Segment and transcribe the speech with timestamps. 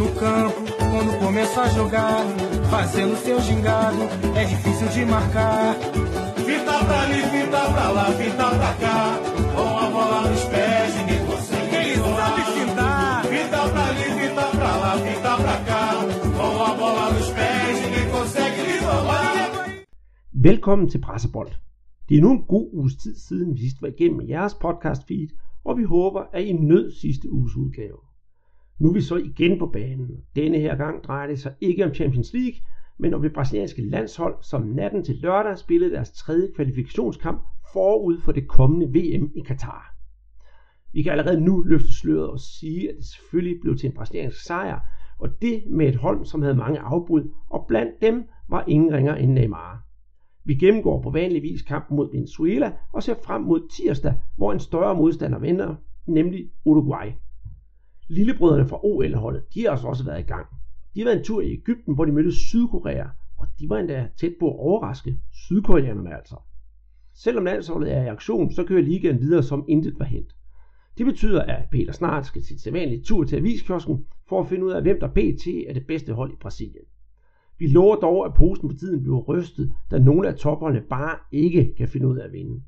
[0.00, 0.60] no campo,
[0.90, 2.24] quando começa a jogar,
[2.70, 3.98] fazendo seu gingado,
[4.34, 5.74] é difícil de marcar.
[6.46, 9.20] Fita pra ali, fita pra lá, fita pra cá,
[9.54, 11.76] com a bola nos pés, ninguém consegue.
[11.76, 13.24] Ele sabe fintar.
[13.26, 15.84] Fita pra ali, fita pra lá, fita pra cá,
[16.36, 19.30] com a bola nos pés, ninguém consegue lhe roubar.
[20.32, 21.52] Velkommen til Pressebold.
[22.08, 25.28] Det er nu en god uges tid siden, vi sidst var igennem jeres podcast feed,
[25.64, 28.09] og vi håber, at I nød sidste uges udgave.
[28.80, 30.10] Nu er vi så igen på banen.
[30.36, 32.60] Denne her gang drejer det sig ikke om Champions League,
[32.98, 38.32] men om det brasilianske landshold, som natten til lørdag spillede deres tredje kvalifikationskamp forud for
[38.32, 39.94] det kommende VM i Katar.
[40.92, 44.44] Vi kan allerede nu løfte sløret og sige, at det selvfølgelig blev til en brasiliansk
[44.44, 44.80] sejr,
[45.18, 49.14] og det med et hold, som havde mange afbud, og blandt dem var ingen ringer
[49.14, 49.84] end Neymar.
[50.44, 54.60] Vi gennemgår på vanlig vis kampen mod Venezuela og ser frem mod tirsdag, hvor en
[54.60, 55.74] større modstander vender,
[56.06, 57.06] nemlig Uruguay.
[58.10, 60.46] Lillebrødrene fra OL-holdet, de har altså også været i gang.
[60.94, 63.06] De har været en tur i Ægypten, hvor de mødte Sydkorea,
[63.38, 66.36] og de var endda tæt på at overraske sydkoreanerne altså.
[67.14, 70.32] Selvom landsholdet er i aktion, så kører ligaen videre som intet var hent.
[70.98, 74.70] Det betyder, at Peter snart skal til sædvanlige tur til aviskiosken for at finde ud
[74.70, 75.46] af, hvem der pt.
[75.68, 76.84] er det bedste hold i Brasilien.
[77.58, 81.74] Vi lover dog, at posen på tiden bliver rystet, da nogle af topholdene bare ikke
[81.78, 82.62] kan finde ud af at vinde.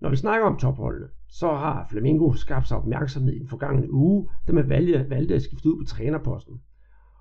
[0.00, 4.28] Når vi snakker om topholdene, så har Flamengo skabt sig opmærksomhed i den forgangne uge,
[4.48, 6.60] da man valgte, valgte at skifte ud på trænerposten.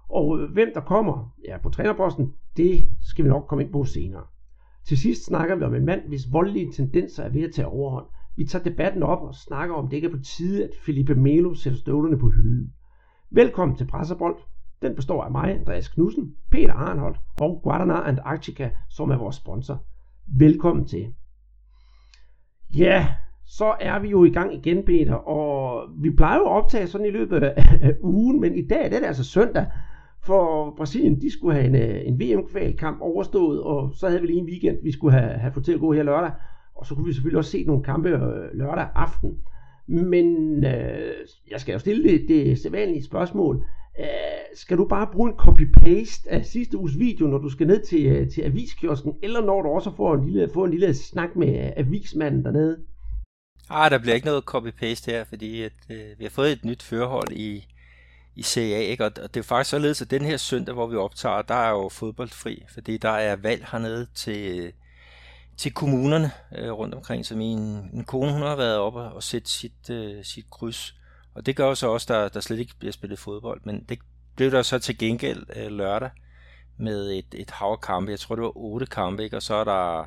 [0.09, 3.83] Og øh, hvem der kommer ja, på trænerposten, det skal vi nok komme ind på
[3.83, 4.23] senere.
[4.87, 8.05] Til sidst snakker vi om en mand, hvis voldelige tendenser er ved at tage overhånd.
[8.35, 11.53] Vi tager debatten op og snakker om, det ikke er på tide, at Felipe Melo
[11.53, 12.73] sætter støvlerne på hylden.
[13.29, 14.35] Velkommen til Presserbold.
[14.81, 19.83] Den består af mig, Andreas Knudsen, Peter Arnholdt og Guadana Antarctica, som er vores sponsor.
[20.27, 21.13] Velkommen til.
[22.75, 23.07] Ja,
[23.47, 27.07] så er vi jo i gang igen, Peter, og vi plejer jo at optage sådan
[27.07, 29.65] i løbet af ugen, men i dag det er det altså søndag,
[30.25, 34.39] for Brasilien, de skulle have en, øh, en VM-kvalkamp overstået, og så havde vi lige
[34.39, 36.31] en weekend, vi skulle have, have fået til at gå her lørdag,
[36.75, 39.37] og så kunne vi selvfølgelig også se nogle kampe øh, lørdag aften.
[39.87, 40.25] Men
[40.65, 41.11] øh,
[41.51, 43.65] jeg skal jo stille det, det sædvanlige spørgsmål.
[43.99, 44.05] Øh,
[44.55, 48.05] skal du bare bruge en copy-paste af sidste uges video, når du skal ned til,
[48.05, 51.71] øh, til aviskiosken, eller når du også får en lille, får en lille snak med
[51.77, 52.77] avismanden dernede?
[53.69, 56.83] Ah, der bliver ikke noget copy-paste her, fordi at, øh, vi har fået et nyt
[56.83, 57.67] førhold i,
[58.35, 59.05] i CA, ikke?
[59.05, 61.89] og det er faktisk således, at den her søndag, hvor vi optager, der er jo
[61.89, 64.73] fodboldfri, fordi der er valg hernede til,
[65.57, 69.47] til kommunerne øh, rundt omkring, så min, min kone hun har været oppe og set
[69.47, 70.95] sit, øh, sit kryds,
[71.33, 73.99] og det gør jo så også, der, der slet ikke bliver spillet fodbold, men det
[74.35, 76.09] blev der så til gengæld øh, lørdag
[76.77, 79.35] med et, et hav kampe, jeg tror det var otte kampe, ikke?
[79.35, 80.05] og så er der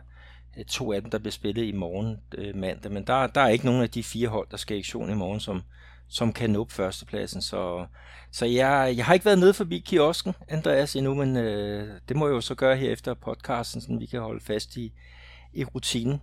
[0.59, 3.49] Øh, to af dem, der bliver spillet i morgen øh, mandag, men der, der er
[3.49, 5.63] ikke nogen af de fire hold, der skal i aktion i morgen, som,
[6.09, 7.43] som kan nå førstepladsen.
[7.43, 7.87] Så,
[8.33, 12.27] så jeg, jeg har ikke været nede forbi kiosken, Andreas, endnu, men øh, det må
[12.27, 14.93] jeg jo så gøre her efter podcasten, så vi kan holde fast i,
[15.53, 16.21] i rutinen.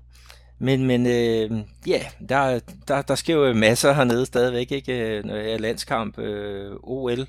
[0.60, 5.18] Men, men øh, ja, der, der, der sker jo masser hernede stadigvæk, ikke?
[5.18, 7.28] Øh, når jeg er landskamp, øh, OL,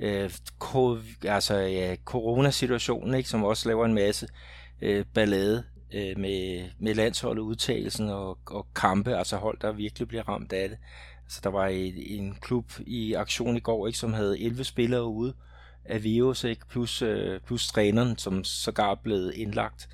[0.00, 3.28] øh, ko, altså ja, coronasituationen, ikke?
[3.28, 4.28] som også laver en masse
[4.82, 5.64] øh, ballade
[5.94, 10.68] øh, med, med landsholdet, udtagelsen og, og kampe, altså hold, der virkelig bliver ramt af
[10.68, 10.78] det.
[11.28, 15.04] Så der var en, en klub i aktion i går, ikke, som havde 11 spillere
[15.04, 15.34] ude
[15.84, 19.88] af virus, ikke, plus, øh, plus træneren, som sågar blevet indlagt.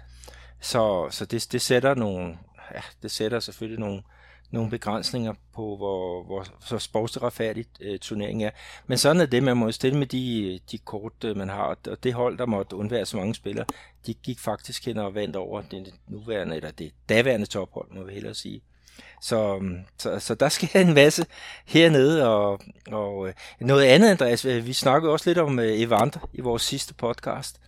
[0.60, 2.38] Så, så det, det sætter nogle,
[2.74, 4.02] ja, det sætter selvfølgelig nogle,
[4.50, 8.50] nogle begrænsninger på, hvor, hvor så sportsretfærdigt øh, turneringen er.
[8.86, 11.78] Men sådan er det, man må stille med de, de kort, øh, man har.
[11.88, 13.66] Og det hold, der måtte undvære så mange spillere,
[14.06, 18.12] de gik faktisk hen og vandt over det nuværende, eller det daværende tophold, må vi
[18.12, 18.60] hellere sige.
[19.22, 19.62] Så,
[19.98, 21.26] så, så der sker en masse
[21.66, 22.60] hernede, og,
[22.90, 26.94] og øh, noget andet, Andreas, vi snakkede også lidt om øh, Evander i vores sidste
[26.94, 27.60] podcast,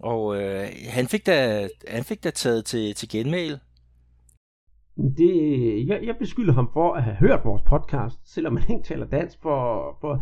[0.00, 3.58] og øh, han, fik da, han fik da taget til, til genmail.
[4.96, 9.06] Det, jeg, jeg beskylder ham for at have hørt vores podcast, selvom man ikke taler
[9.06, 10.12] dansk, for, for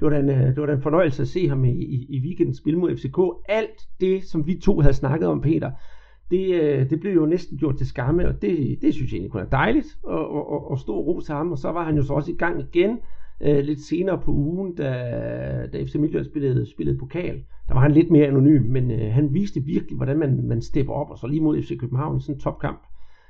[0.00, 2.06] det, var da en, øh, det var da en fornøjelse at se ham i, i,
[2.08, 3.18] i weekendens spil mod FCK.
[3.48, 5.70] Alt det, som vi to havde snakket om, Peter,
[6.30, 9.32] det, øh, det blev jo næsten gjort til skamme, og det, det synes jeg egentlig
[9.32, 12.02] kun er dejligt, og, og, og stor ro til ham, og så var han jo
[12.02, 12.98] så også i gang igen,
[13.40, 14.90] øh, lidt senere på ugen, da,
[15.72, 17.42] da FC Midtjylland spillede, spillede pokal.
[17.68, 20.92] Der var han lidt mere anonym, men øh, han viste virkelig, hvordan man, man stepper
[20.92, 22.82] op, og så lige mod FC København i sådan en topkamp,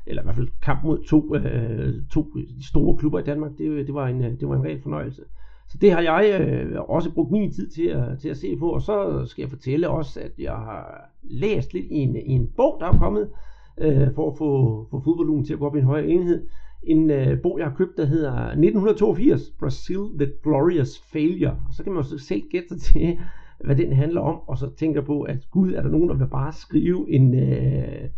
[0.06, 2.26] eller i hvert fald kamp mod to, øh, to
[2.62, 5.22] store klubber i Danmark, det, det, var, en, øh, det var en ren fornøjelse.
[5.68, 8.70] Så det har jeg øh, også brugt min tid til at, til at se på,
[8.70, 12.50] og så skal jeg fortælle også, at jeg har læst lidt i en, i en
[12.56, 13.28] bog, der er kommet,
[13.80, 16.46] øh, for at få, få fodboldlugen til at gå op i en højere enhed.
[16.82, 21.56] en øh, bog, jeg har købt, der hedder 1982, Brazil, The Glorious Failure.
[21.68, 23.18] Og så kan man jo selv gætte til,
[23.64, 26.28] hvad den handler om, og så tænker på, at gud, er der nogen, der vil
[26.28, 28.08] bare skrive en, øh,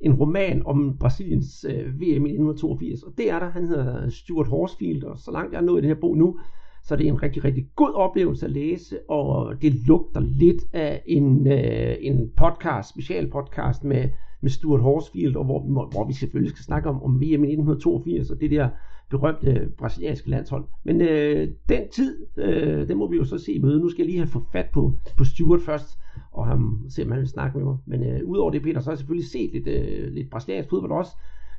[0.00, 3.02] en roman om Brasiliens øh, VM i 1982.
[3.02, 5.82] Og det er der, han hedder Stuart Horsfield, og så langt jeg er nået i
[5.82, 6.38] den her bog nu,
[6.82, 11.02] så det er en rigtig, rigtig god oplevelse at læse, og det lugter lidt af
[11.06, 14.08] en, øh, en podcast, special podcast med,
[14.40, 18.30] med Stuart Horsfield, og hvor, hvor vi selvfølgelig skal snakke om, om VM i 1982,
[18.30, 18.68] og det der
[19.10, 20.64] berømte brasilianske landshold.
[20.84, 23.80] Men øh, den tid, øh, den må vi jo så se i møde.
[23.80, 25.98] Nu skal jeg lige have fået fat på, på Stuart først,
[26.32, 27.76] og ham, se om han vil snakke med mig.
[27.86, 30.92] Men øh, udover det, Peter, så har jeg selvfølgelig set lidt, øh, lidt brasiliansk fodbold
[30.92, 31.12] også,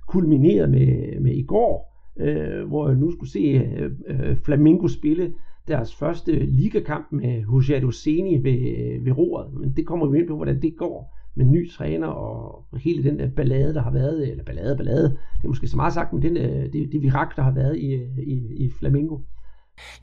[0.08, 5.34] kulmineret med, med i går, øh, hvor jeg nu skulle se øh, øh, spille
[5.68, 7.44] deres første ligakamp med
[7.82, 9.54] Jose Ceni ved, ved roret.
[9.54, 13.20] Men det kommer vi ind på, hvordan det går med ny træner og hele den
[13.20, 16.22] der ballade, der har været, eller ballade, ballade, det er måske så meget sagt, men
[16.22, 19.18] den, øh, det, det virak, der har været i, øh, i, i Flamingo.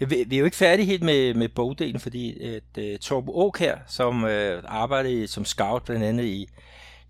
[0.01, 3.31] Ja, vi, vi er jo ikke færdige helt med, med bogdelen, fordi at, uh, Torben
[3.35, 4.31] Auk her, som uh,
[4.65, 6.47] arbejder som scout blandt andet i,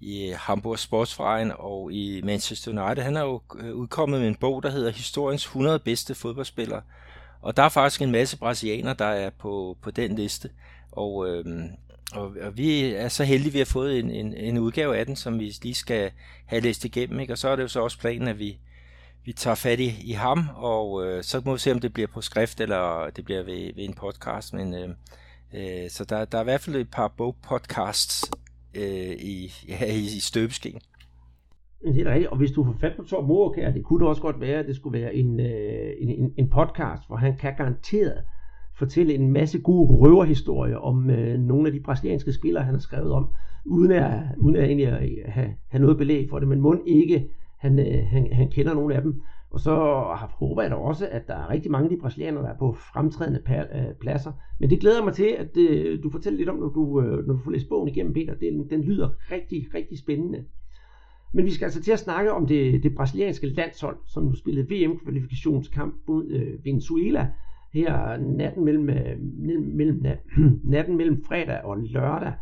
[0.00, 3.40] i Hamburg Sportsverein og i Manchester United, han har jo
[3.72, 6.82] udkommet med en bog, der hedder Historiens 100 bedste fodboldspillere.
[7.42, 10.50] Og der er faktisk en masse brasilianere, der er på, på den liste.
[10.92, 11.68] Og, øhm,
[12.12, 15.06] og, og vi er så heldige, at vi har fået en, en, en udgave af
[15.06, 16.10] den, som vi lige skal
[16.46, 17.20] have læst igennem.
[17.20, 17.32] Ikke?
[17.32, 18.58] Og så er det jo så også planen, at vi,
[19.24, 22.08] vi tager fat i, i ham, og øh, så må vi se, om det bliver
[22.14, 24.54] på skrift, eller det bliver ved, ved en podcast.
[24.54, 24.88] Men, øh,
[25.54, 28.30] øh, så der, der er i hvert fald et par bogpodcasts
[28.74, 30.80] øh, i, ja, i, i støbeskeen.
[31.84, 34.22] Det er rigtigt, og hvis du får fat på Thor Morkær, det kunne det også
[34.22, 37.54] godt være, at det skulle være en, øh, en, en, en podcast, hvor han kan
[37.56, 38.24] garanteret
[38.78, 43.12] fortælle en masse gode røverhistorier om øh, nogle af de brasilianske spillere, han har skrevet
[43.12, 43.28] om,
[43.64, 46.76] uden at, uden at egentlig at øh, have, have noget belæg for det, men må
[46.86, 47.28] ikke,
[47.58, 49.22] han, øh, han, han kender nogle af dem.
[49.50, 49.74] Og så
[50.38, 52.72] håber jeg da også, at der er rigtig mange af de brasilianere, der er på
[52.72, 54.32] fremtrædende øh, pladser.
[54.60, 57.34] Men det glæder mig til, at øh, du fortæller lidt om, når du, øh, når
[57.34, 58.34] du får læst bogen igennem, Peter.
[58.34, 60.44] Den, den lyder rigtig, rigtig spændende.
[61.34, 64.66] Men vi skal altså til at snakke om det, det brasilianske landshold, som nu spillede
[64.70, 67.30] VM-kvalifikationskamp mod øh, Venezuela
[67.74, 69.16] her natten mellem, øh,
[69.74, 70.02] mellem,
[70.74, 72.32] natten mellem fredag og lørdag.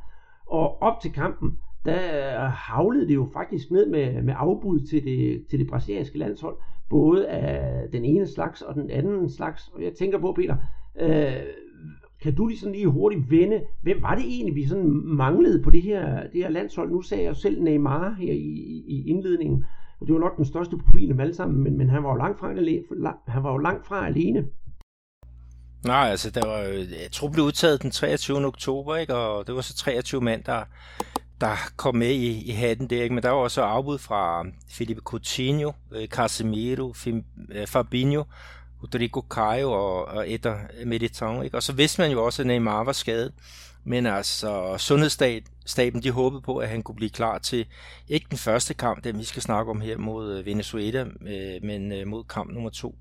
[0.46, 5.04] Og op til kampen, der øh, havlede det jo faktisk ned med, med afbud til
[5.04, 6.56] det, til det brasilianske landshold,
[6.90, 9.68] både af den ene slags og den anden slags.
[9.68, 10.56] Og jeg tænker på, Peter,
[11.00, 11.42] øh,
[12.22, 15.70] kan du lige sådan lige hurtigt vende, hvem var det egentlig, vi sådan manglede på
[15.70, 16.90] det her, det her landshold?
[16.90, 19.64] Nu sagde jeg jo selv Neymar her i, i indledningen,
[20.00, 22.10] og det var nok den største profil af dem alle sammen, men, men han var
[22.10, 22.48] jo langt fra,
[23.26, 24.46] han var jo langt fra alene.
[25.84, 26.58] Nej, altså der var,
[27.02, 28.46] jeg tror, blev udtaget den 23.
[28.46, 29.14] oktober, ikke?
[29.14, 30.64] og det var så 23 mand, der,
[31.40, 33.14] der kom med i, i hatten der, ikke?
[33.14, 38.24] men der var også afbud fra Felipe Coutinho, øh, Casemiro, Fim, øh, Fabinho,
[38.82, 41.56] Rodrigo Caio og, og Eder Mediton, ikke?
[41.56, 43.32] og så vidste man jo også, at Neymar var skadet,
[43.84, 47.66] men altså sundhedsstaben, de håbede på, at han kunne blive klar til
[48.08, 51.06] ikke den første kamp, den vi skal snakke om her mod øh, Venezuela,
[51.62, 52.94] men mod kamp nummer to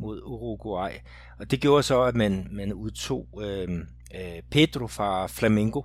[0.00, 0.90] mod Uruguay.
[1.38, 3.68] Og det gjorde så, at man, man udtog øh,
[4.14, 5.82] øh, Pedro fra Flamengo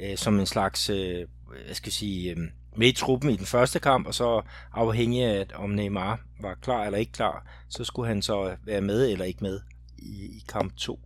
[0.00, 1.26] øh, som en slags, øh,
[1.68, 2.36] jeg skal sige, øh,
[2.76, 4.42] med i truppen i den første kamp, og så
[4.72, 9.10] afhængig af, om Neymar var klar eller ikke klar, så skulle han så være med
[9.10, 9.60] eller ikke med
[9.98, 11.00] i, i kamp 2.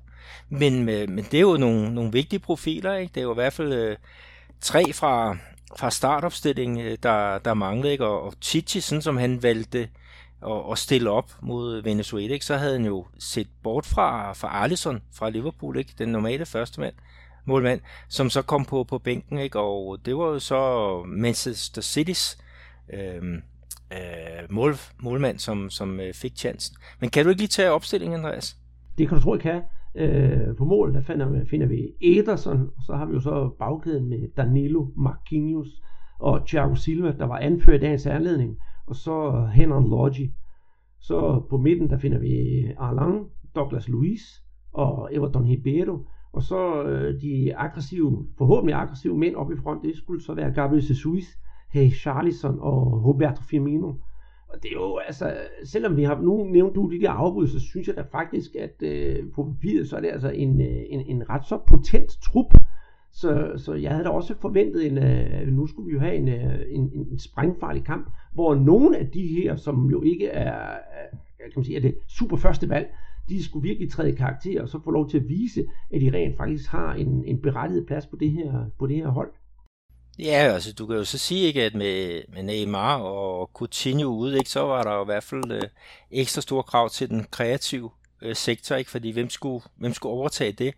[0.49, 3.12] Men, øh, men det er jo nogle, nogle vigtige profiler, ikke?
[3.15, 3.97] Det er jo i hvert fald øh,
[4.61, 5.37] tre fra,
[5.78, 8.07] fra startopstillingen, øh, der, der manglede, ikke?
[8.07, 9.88] Og, og Chichi, sådan som han valgte
[10.40, 12.45] og, og stille op mod Venezuela, ikke?
[12.45, 15.95] så havde han jo set bort fra, fra Alisson fra Liverpool, ikke?
[15.99, 16.95] den normale første mand,
[17.45, 19.59] målmand, som så kom på, på bænken, ikke?
[19.59, 22.42] og det var jo så Manchester City's
[22.92, 23.23] øh,
[23.92, 26.76] øh, mål, målmand, som, som øh, fik chancen.
[27.00, 28.57] Men kan du ikke lige tage opstillingen, Andreas?
[28.99, 29.62] Det kan du tro, jeg kan.
[29.95, 34.09] Øh, på mål, der finder, finder vi Ederson, og så har vi jo så bagkæden
[34.09, 35.68] med Danilo, Marquinhos
[36.18, 38.57] og Thiago Silva, der var anført i dagens anledning
[38.88, 40.30] og så Henan Lodgy.
[41.00, 44.23] Så på midten, der finder vi Arlan, Douglas Luiz
[44.73, 45.99] og Everton Ribeiro.
[46.33, 50.52] Og så øh, de aggressive, forhåbentlig aggressive mænd oppe i front, det skulle så være
[50.52, 51.25] Gabriel Jesus,
[51.73, 53.88] Hey Charlison og Roberto Firmino.
[54.49, 57.61] Og det er jo, altså, selvom vi har, nu nævnt du de der afbud, så
[57.61, 61.00] synes jeg da faktisk, at øh, på papiret, så er det altså en, øh, en,
[61.00, 62.54] en ret så potent trup,
[63.20, 66.60] så, så jeg havde da også forventet, en, at nu skulle vi jo have øh,
[66.70, 70.78] en, en, en sprængfarlig kamp, hvor nogle af de her, som jo ikke er,
[71.38, 72.87] kan man sige, er det super første valg,
[73.28, 76.37] de skulle virkelig træde karakter og så få lov til at vise, at de rent
[76.37, 79.30] faktisk har en, en berettiget plads på det her, på det her hold.
[80.18, 84.38] Ja, altså du kan jo så sige ikke, at med, med Neymar og Coutinho ude,
[84.38, 85.62] ikke, så var der jo i hvert fald øh,
[86.10, 87.90] ekstra store krav til den kreative
[88.22, 88.90] øh, sektor, ikke?
[88.90, 90.75] fordi hvem skulle, hvem skulle overtage det?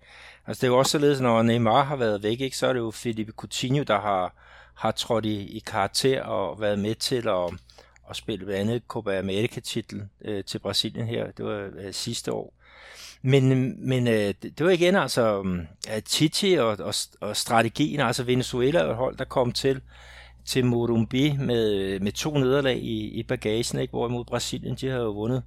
[0.47, 2.81] Altså det er jo også således, når Neymar har været væk, ikke, så er det
[2.81, 4.35] jo Felipe Coutinho, der har,
[4.75, 7.51] har trådt i, i karakter og været med til at,
[8.11, 12.55] at spille blandt andet Copa America-titlen øh, til Brasilien her, det var øh, sidste år.
[13.23, 15.43] Men, øh, men øh, det, var igen altså
[15.95, 19.81] øh, Titi og, og, og strategien, altså Venezuela og hold, der kom til
[20.45, 23.91] til Morumbi med, øh, med to nederlag i, i bagagen, ikke?
[23.91, 25.43] hvorimod Brasilien, de havde jo vundet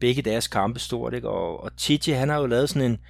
[0.00, 1.28] begge deres kampe stort, ikke?
[1.28, 3.00] Og, og Titi, han har jo lavet sådan en,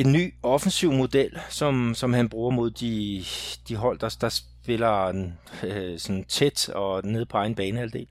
[0.00, 3.24] en ny offensiv model, som, som han bruger mod de,
[3.68, 8.06] de hold, der, der spiller en, øh, sådan tæt og ned på egen banehalvdel.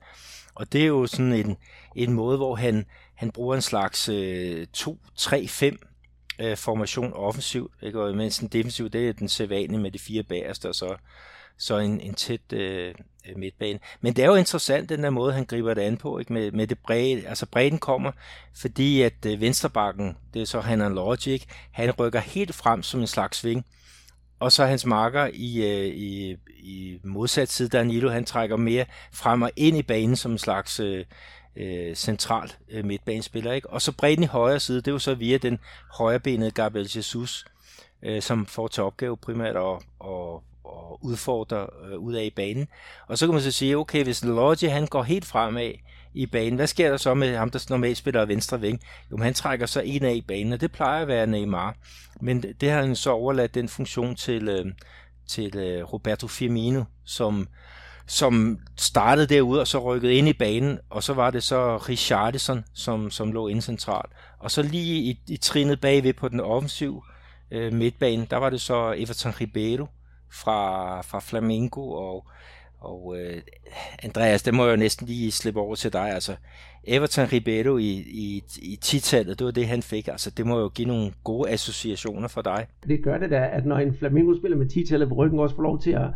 [0.54, 1.56] Og det er jo sådan en,
[1.96, 5.76] en måde, hvor han, han bruger en slags øh, 2-3-5
[6.38, 8.02] øh, formation offensivt, ikke?
[8.02, 10.96] og mens den defensiv, det er den sædvanlige med de fire bagerste, og så,
[11.58, 12.94] så en, en tæt øh,
[13.28, 13.78] Øh, midtbane.
[14.00, 16.32] Men det er jo interessant, den der måde, han griber det an på, ikke?
[16.32, 18.12] Med, med det brede, altså bredden kommer,
[18.56, 23.06] fordi at øh, venstrebakken, det er så han Logic, han rykker helt frem som en
[23.06, 23.66] slags sving,
[24.40, 29.42] og så hans marker i, øh, i, i modsat side, Danilo, han trækker mere frem
[29.42, 31.04] og ind i banen som en slags øh,
[31.56, 33.52] øh, central øh, midtbanespiller.
[33.52, 33.70] Ikke?
[33.70, 35.58] Og så bredden i højre side, det er jo så via den
[35.92, 37.44] højrebenede Gabriel Jesus,
[38.02, 42.68] øh, som får til opgave primært at, at, og udfordre øh, ud af i banen.
[43.08, 45.72] Og så kan man så sige, okay, hvis Lodge han går helt fremad
[46.14, 48.80] i banen, hvad sker der så med ham, der normalt spiller venstre ving?
[49.10, 51.76] Jo, han trækker så en af i banen, og det plejer at være Neymar.
[52.20, 54.66] Men det har han så overladt den funktion til, øh,
[55.28, 57.48] til øh, Roberto Firmino, som
[58.06, 62.64] som startede derude og så rykkede ind i banen, og så var det så Richardson,
[62.74, 64.12] som, som lå ind centralt.
[64.38, 67.04] Og så lige i, i trinet bagved på den offensiv
[67.50, 69.86] øh, midtbane, der var det så Everton Ribeiro
[70.42, 72.26] fra, fra Flamengo, og,
[72.80, 73.42] og øh,
[74.02, 76.10] Andreas, det må jeg jo næsten lige slippe over til dig.
[76.10, 76.36] Altså,
[76.86, 80.08] Everton Ribeiro i, i, i 10-tallet, det var det, han fik.
[80.08, 82.66] Altså, det må jo give nogle gode associationer for dig.
[82.88, 85.62] Det gør det da, at når en Flamengo spiller med 10-tallet på ryggen, også får
[85.62, 86.06] lov til at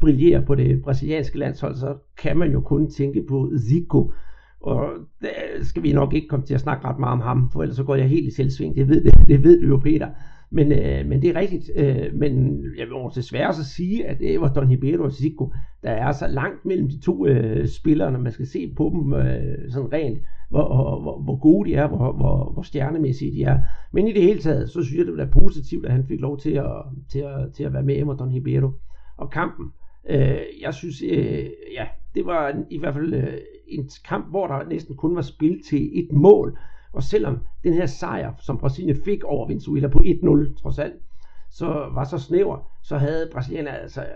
[0.00, 4.12] brillere på det brasilianske landshold, så kan man jo kun tænke på Zico.
[4.60, 4.90] Og
[5.22, 5.30] der
[5.62, 7.84] skal vi nok ikke komme til at snakke ret meget om ham, for ellers så
[7.84, 8.76] går jeg helt i selvsving.
[8.76, 10.08] Det ved, det, det ved du jo, Peter.
[10.50, 11.70] Men, øh, men det er rigtigt.
[11.76, 15.52] Øh, men jeg vil også desværre så sige, at Everton Ribeiro og Zico,
[15.82, 19.12] der er så langt mellem de to øh, spillere, når man skal se på dem
[19.12, 20.18] øh, sådan rent,
[20.50, 23.58] hvor, hvor, hvor gode de er, hvor, hvor, hvor stjernemæssige de er.
[23.92, 26.38] Men i det hele taget, så synes jeg, det var positivt, at han fik lov
[26.38, 26.72] til at,
[27.12, 28.70] til at, til at være med Everton Ribeiro.
[29.16, 29.72] Og kampen,
[30.10, 33.38] Øh, jeg synes, øh, ja, det var en, i hvert fald øh,
[33.68, 36.58] en kamp, hvor der næsten kun var spil til et mål.
[36.98, 40.94] Og selvom den her sejr, som Brasilien fik over Venezuela på 1-0 trods alt,
[41.50, 44.06] så var så snæver, så havde Brasilien altså øh,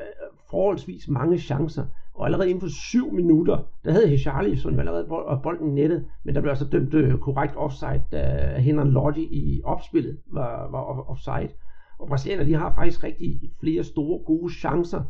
[0.51, 1.85] forholdsvis mange chancer.
[2.15, 5.07] Og allerede inden for syv minutter, der havde Richarlison allerede
[5.43, 10.19] bolden nettet, men der blev altså dømt øh, korrekt offside, da Henry Lodge i opspillet
[10.33, 11.49] var, var offside.
[11.99, 15.03] Og Brasilien, de har faktisk rigtig flere store, gode chancer,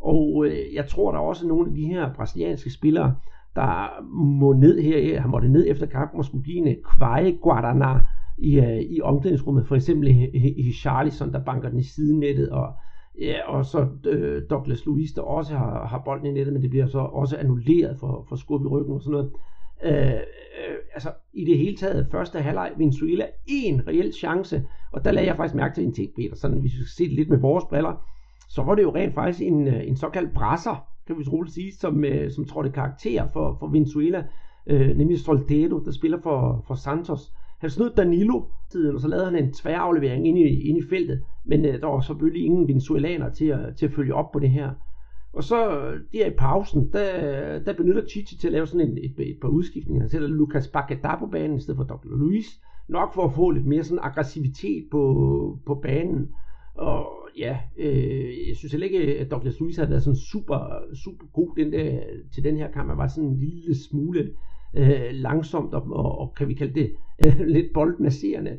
[0.00, 3.14] og øh, jeg tror, der er også nogle af de her brasilianske spillere,
[3.56, 7.30] der må ned her, han måtte ned efter kampen og skulle give en eh, kveje
[7.30, 8.00] Guadana
[8.38, 9.66] i, øh, i omklædningsrummet.
[9.66, 12.72] For eksempel i, i Charlison, der banker den i sidenettet, og,
[13.20, 16.70] ja, og så øh, Douglas Luiz, der også har, har bolden i nettet, men det
[16.70, 19.32] bliver så også annulleret for, for skub i ryggen og sådan noget.
[19.84, 25.12] Øh, øh, altså i det hele taget, første halvleg, Venezuela, en reel chance, og der
[25.12, 27.28] lagde jeg faktisk mærke til en ting, Peter, sådan hvis vi skal se det lidt
[27.28, 28.06] med vores briller,
[28.48, 31.72] så var det jo rent faktisk en, øh, en såkaldt brasser, kan vi roligt sige,
[31.72, 34.24] som, øh, som trådte karakter for, for Venezuela,
[34.66, 37.32] øh, nemlig Soltero, der spiller for, for Santos.
[37.58, 41.22] Han snød Danilo tiden, og så lavede han en tværaflevering ind i, ind i feltet,
[41.44, 44.50] men øh, der var selvfølgelig ingen venezuelaner til at, til at følge op på det
[44.50, 44.70] her.
[45.32, 48.98] Og så øh, der i pausen, der, der benytter Chichi til at lave sådan en,
[48.98, 50.02] et, et par udskiftninger.
[50.02, 52.16] Han sætter Lucas Paquetá på banen i stedet for Dr.
[52.16, 52.60] Luis.
[52.88, 56.28] Nok for at få lidt mere sådan aggressivitet på, på banen.
[56.74, 61.26] Og ja, øh, jeg synes heller ikke, at Douglas Luiz har været sådan super, super
[61.26, 62.00] god den der,
[62.34, 62.88] til den her kamp.
[62.88, 64.30] Han var sådan en lille smule
[64.74, 66.92] øh, langsomt og, og, og, kan vi kalde det
[67.26, 68.58] øh, lidt boldmasserende.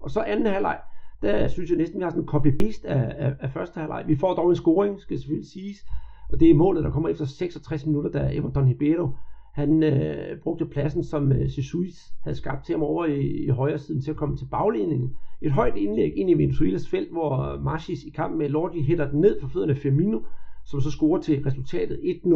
[0.00, 0.78] Og så anden halvleg,
[1.22, 4.04] der synes jeg næsten, vi har sådan en copy-paste af, af, af første halvleg.
[4.06, 5.86] Vi får dog en scoring, skal selvfølgelig siges.
[6.32, 9.08] Og det er målet, der kommer efter 66 minutter, da Everton Ribeiro
[9.56, 13.78] han øh, brugte pladsen, som øh, Jesus havde skabt til ham over i, i højre
[13.78, 15.16] siden til at komme til baglinjen.
[15.42, 19.20] Et højt indlæg ind i Venezuelas felt, hvor Marchis i kamp med Lordi hætter den
[19.20, 20.20] ned for fødderne af Firmino,
[20.66, 22.30] som så scorer til resultatet 1-0.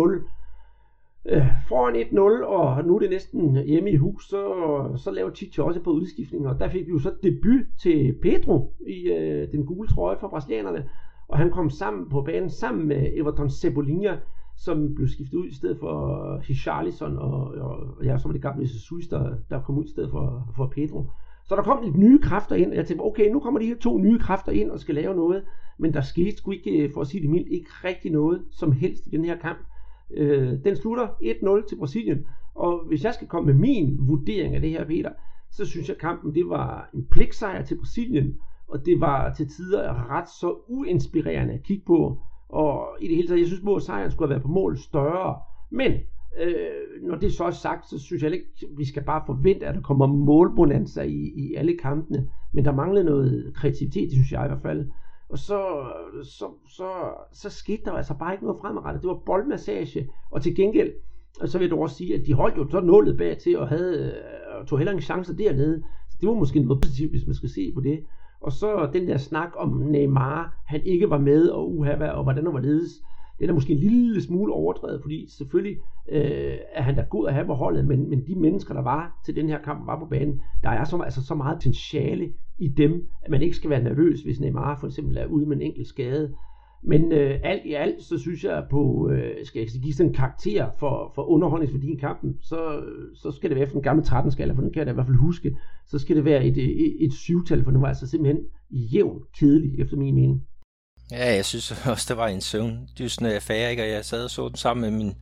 [1.28, 4.42] Øh, foran 1-0, og nu er det næsten hjemme i hus, så,
[4.96, 8.74] så laver Tite også på udskiftning, og der fik vi jo så debut til Pedro
[8.86, 10.88] i øh, den gule trøje for brasilianerne.
[11.28, 14.14] og han kom sammen på banen sammen med Everton Cebolinha,
[14.64, 18.42] som blev skiftet ud i stedet for Hicharlison og, og, og ja, så var det
[18.42, 21.10] gamle Jesus, der, der kom ud i stedet for, for Pedro.
[21.44, 23.76] Så der kom lidt nye kræfter ind, og jeg tænkte, okay, nu kommer de her
[23.76, 25.44] to nye kræfter ind og skal lave noget,
[25.78, 28.72] men der skete sgu ikke, øh, for at sige det mildt, ikke rigtig noget som
[28.72, 29.58] helst i den her kamp.
[30.10, 34.60] Øh, den slutter 1-0 til Brasilien, og hvis jeg skal komme med min vurdering af
[34.60, 35.10] det her, Peter,
[35.50, 38.34] så synes jeg, at kampen det var en pligtsejr til Brasilien,
[38.68, 42.18] og det var til tider ret så uinspirerende at kigge på.
[42.52, 45.38] Og i det hele taget, jeg synes, at sejren skulle have været på mål større.
[45.70, 45.92] Men
[46.40, 49.74] øh, når det så er sagt, så synes jeg ikke, vi skal bare forvente, at
[49.74, 52.28] der kommer målbonanza i, i alle kampene.
[52.52, 54.90] Men der manglede noget kreativitet, det synes jeg i hvert fald.
[55.28, 55.84] Og så,
[56.22, 56.88] så, så,
[57.32, 59.02] så skete der altså bare ikke noget fremadrettet.
[59.02, 60.92] Det var boldmassage, og til gengæld,
[61.44, 63.68] så vil jeg dog også sige, at de holdt jo så nålet bag til og
[63.68, 65.82] havde, øh, og tog heller en chance dernede.
[66.10, 68.04] Så det var måske noget positivt, hvis man skal se på det.
[68.40, 72.44] Og så den der snak om Neymar, han ikke var med, og uha, og hvordan
[72.44, 73.02] han var ledes,
[73.40, 75.76] den er måske en lille smule overdrevet, fordi selvfølgelig
[76.08, 79.20] øh, er han da god at have på holdet, men, men de mennesker, der var
[79.24, 82.68] til den her kamp, var på banen, der er så, altså, så meget potentiale i
[82.68, 85.62] dem, at man ikke skal være nervøs, hvis Neymar for eksempel er ude med en
[85.62, 86.34] enkelt skade.
[86.82, 90.14] Men øh, alt i alt, så synes jeg på, øh, skal jeg give sådan en
[90.14, 92.82] karakter for, for underholdningsværdien i kampen, så,
[93.14, 95.06] så skal det være for den gamle 13-skala, for den kan jeg da i hvert
[95.06, 95.56] fald huske,
[95.86, 99.22] så skal det være et, øh, et, et syvtal, for den var altså simpelthen jævn
[99.38, 100.42] kedelig, efter min mening.
[101.10, 103.82] Ja, jeg synes også, det var en søvndysende øh, affære, ikke?
[103.82, 105.14] og jeg sad og så den sammen med min,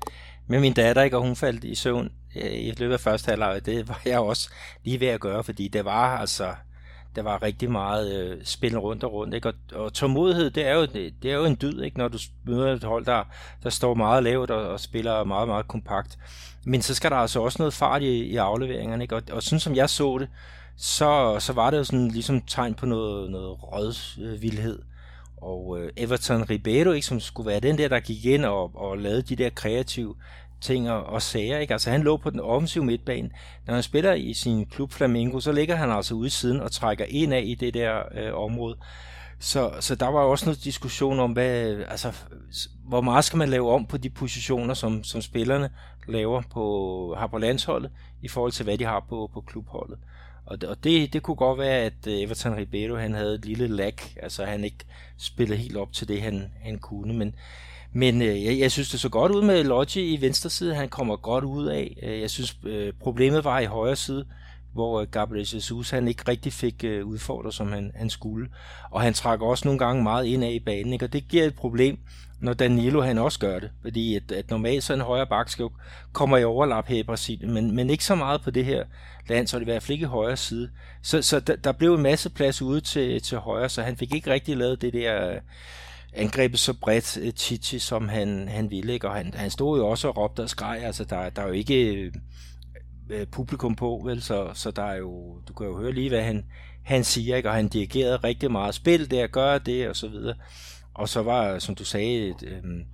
[0.49, 1.17] med min datter, ikke?
[1.17, 3.67] og hun faldt i søvn øh, i løbet af første halvleg.
[3.67, 4.51] Det var jeg også
[4.85, 6.55] lige ved at gøre, fordi det var altså
[7.17, 9.35] der var rigtig meget øh, spil rundt og rundt.
[9.35, 9.49] Ikke?
[9.49, 11.99] Og, og tålmodighed, det er, jo, det, det er jo en dyd, ikke?
[11.99, 13.25] når du møder et hold, der,
[13.63, 16.19] der står meget lavt og, og spiller meget, meget kompakt.
[16.65, 19.05] Men så skal der altså også noget fart i, i afleveringerne.
[19.05, 19.17] Ikke?
[19.17, 20.29] Og, og sådan som jeg så det,
[20.77, 24.83] så, så var det jo sådan ligesom tegn på noget, noget rødvildhed.
[25.37, 28.99] Og øh, Everton Ribeiro, ikke, som skulle være den der, der gik ind og, og
[28.99, 30.15] lavede de der kreative
[30.61, 31.59] ting og, og sager.
[31.59, 31.73] Ikke?
[31.73, 33.31] Altså han lå på den offensive midtbane.
[33.67, 36.73] Når han spiller i sin klub Flamengo, så ligger han altså ude i siden og
[36.73, 38.77] trækker ind af i det der øh, område.
[39.41, 42.13] Så, så der var jo også noget diskussion om, hvad, altså,
[42.85, 45.71] hvor meget skal man lave om på de positioner, som, som spillerne
[46.09, 47.91] laver på, har på landsholdet,
[48.23, 49.99] i forhold til hvad de har på, på klubholdet.
[50.47, 53.45] Og, det, og det, det kunne godt være, at øh, Everton Ribeiro han havde et
[53.45, 54.85] lille lag, altså han ikke
[55.19, 57.15] spillede helt op til det, han, han kunne.
[57.15, 57.35] Men,
[57.93, 60.75] men øh, jeg, jeg synes, det så godt ud med Lodge i venstre side.
[60.75, 61.97] Han kommer godt ud af.
[62.03, 64.25] Øh, jeg synes, øh, problemet var i højre side,
[64.73, 68.49] hvor øh, Gabriel Jesus han ikke rigtig fik øh, udfordret, som han, han skulle.
[68.91, 71.05] Og han trækker også nogle gange meget ind af i banen, ikke?
[71.05, 71.99] og det giver et problem,
[72.41, 73.71] når Danilo han også gør det.
[73.83, 75.69] Fordi at, at normalt så en højre bak skal
[76.13, 78.85] kommer i overlap her i Brasilien, men, men ikke så meget på det her
[79.29, 80.71] land, så det i hvert fald ikke i højre side.
[81.03, 84.15] Så, så der, der blev en masse plads ude til, til højre, så han fik
[84.15, 85.41] ikke rigtig lavet det der
[86.13, 88.93] angrebet så bredt øh, uh, Chichi, som han, han ville.
[88.93, 89.09] Ikke?
[89.09, 90.83] Og han, han stod jo også og råbte og skreg.
[90.85, 92.13] Altså, der, der er jo ikke
[93.11, 94.23] øh, publikum på, vel?
[94.23, 96.47] Så, så der er jo, du kan jo høre lige, hvad han,
[96.83, 97.49] han siger, ikke?
[97.49, 98.75] og han dirigerede rigtig meget.
[98.75, 100.35] Spil det, gør det, og så videre.
[100.95, 102.85] Og så var, som du sagde, et, øhm,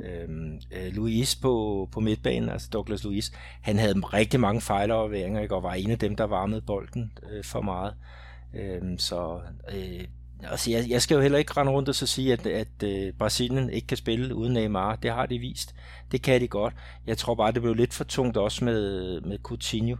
[0.00, 0.60] øhm,
[0.92, 5.54] Luis på, på midtbanen, altså Douglas Luis, han havde rigtig mange fejloverværinger, ikke?
[5.54, 7.94] og var en af dem, der varmede bolden øh, for meget.
[8.54, 9.40] Øhm, så
[9.74, 10.04] øh,
[10.42, 13.12] altså jeg, jeg skal jo heller ikke rende rundt og så sige, at, at øh,
[13.12, 14.96] Brasilien ikke kan spille uden Neymar.
[14.96, 15.74] Det har de vist.
[16.12, 16.74] Det kan de godt.
[17.06, 19.96] Jeg tror bare, det blev lidt for tungt også med, med Coutinho.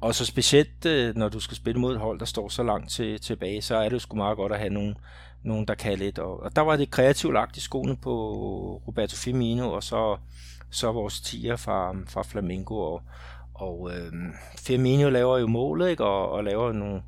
[0.00, 2.90] Og så specielt, øh, når du skal spille mod et hold, der står så langt
[2.90, 4.96] til, tilbage, så er det jo sgu meget godt at have nogen,
[5.42, 6.18] nogen der kan lidt.
[6.18, 8.12] Og, og der var det kreativt lagt i skoene på
[8.86, 10.16] Roberto Firmino, og så,
[10.70, 12.74] så vores tiger fra, fra Flamengo.
[12.78, 13.02] Og,
[13.54, 14.12] og øh,
[14.58, 16.04] Firmino laver jo målet, ikke?
[16.04, 17.02] Og, og laver nogle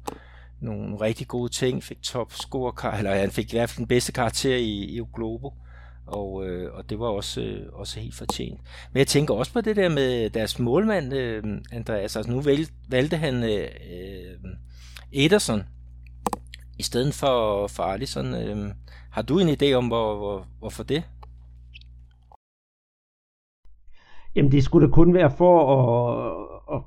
[0.60, 4.12] nogle rigtig gode ting, fik top score, eller han fik i hvert fald den bedste
[4.12, 5.52] karakter i, i Globo,
[6.06, 8.60] og, øh, og det var også, øh, også helt fortjent.
[8.92, 11.42] Men jeg tænker også på det der med deres målmand, øh,
[11.72, 14.50] Andreas, altså nu valg, valgte han øh, øh,
[15.12, 15.62] Ederson
[16.78, 18.34] i stedet for, for Alisson.
[18.34, 18.74] Øh,
[19.10, 21.02] har du en idé om, hvor, hvor, hvorfor det?
[24.36, 26.82] Jamen det skulle da kun være for at, at,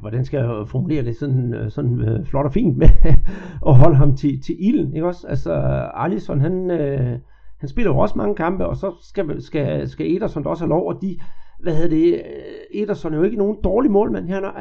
[0.00, 1.16] hvordan skal jeg formulere det?
[1.16, 2.88] Sådan, øh, sådan øh, flot og fint med
[3.68, 5.26] at holde ham til, til ilden, ikke også?
[5.26, 5.52] Altså,
[5.94, 7.18] Alisson, han, øh,
[7.58, 10.88] han spiller jo også mange kampe, og så skal, skal, skal Ederson også have lov,
[10.88, 11.18] og de,
[11.62, 14.52] hvad hedder det, øh, Ederson er jo ikke nogen dårlig målmand, han har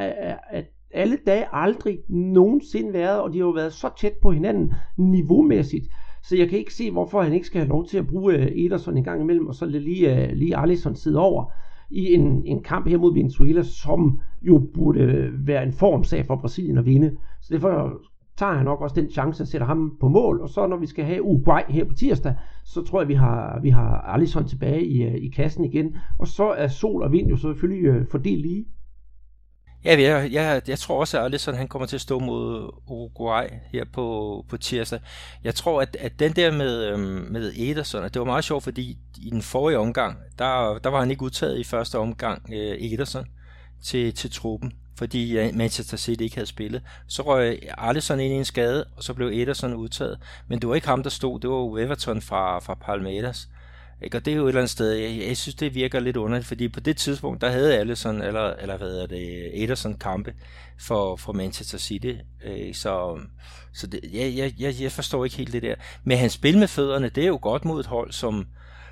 [0.49, 4.73] at alle dage aldrig nogensinde været, og de har jo været så tæt på hinanden
[4.97, 5.85] niveaumæssigt,
[6.23, 8.65] så jeg kan ikke se, hvorfor han ikke skal have lov til at bruge øh,
[8.65, 11.51] Ederson en gang imellem, og så lige, lige Alisson sidde over
[11.93, 16.77] i en, en kamp her mod Venezuela, som jo burde være en formsag for Brasilien
[16.77, 17.17] at vinde.
[17.41, 18.01] Så derfor
[18.37, 20.41] tager han nok også den chance at sætte ham på mål.
[20.41, 23.59] Og så når vi skal have Uruguay her på tirsdag, så tror jeg, vi har,
[23.61, 25.95] vi har Alisson tilbage i, øh, i kassen igen.
[26.19, 28.65] Og så er sol og vind jo selvfølgelig øh, fordelt lige.
[29.85, 33.47] Ja, jeg, jeg, jeg tror også, at Alisson han kommer til at stå mod Uruguay
[33.71, 34.99] her på, på tirsdag.
[35.43, 38.97] Jeg tror, at, at den der med, øhm, med Ederson, det var meget sjovt, fordi
[39.17, 43.25] i den forrige omgang, der, der var han ikke udtaget i første omgang, øh, Ederson,
[43.83, 46.81] til, til truppen fordi Manchester City ikke havde spillet.
[47.07, 50.19] Så røg Alisson ind i en skade, og så blev Ederson udtaget.
[50.47, 53.47] Men det var ikke ham, der stod, det var Everton fra, fra Palmeiras.
[54.01, 54.17] Ikke?
[54.17, 56.47] Og det er jo et eller andet sted, jeg, jeg synes, det virker lidt underligt,
[56.47, 60.33] fordi på det tidspunkt, der havde Alisson, eller, eller hvad hedder det, Ederson kampe
[60.79, 62.13] for, for Manchester City.
[62.45, 62.73] Ikke?
[62.73, 63.19] Så,
[63.73, 65.75] så det, jeg, jeg, jeg, forstår ikke helt det der.
[66.03, 68.47] Men hans spil med fødderne, det er jo godt mod et hold, som,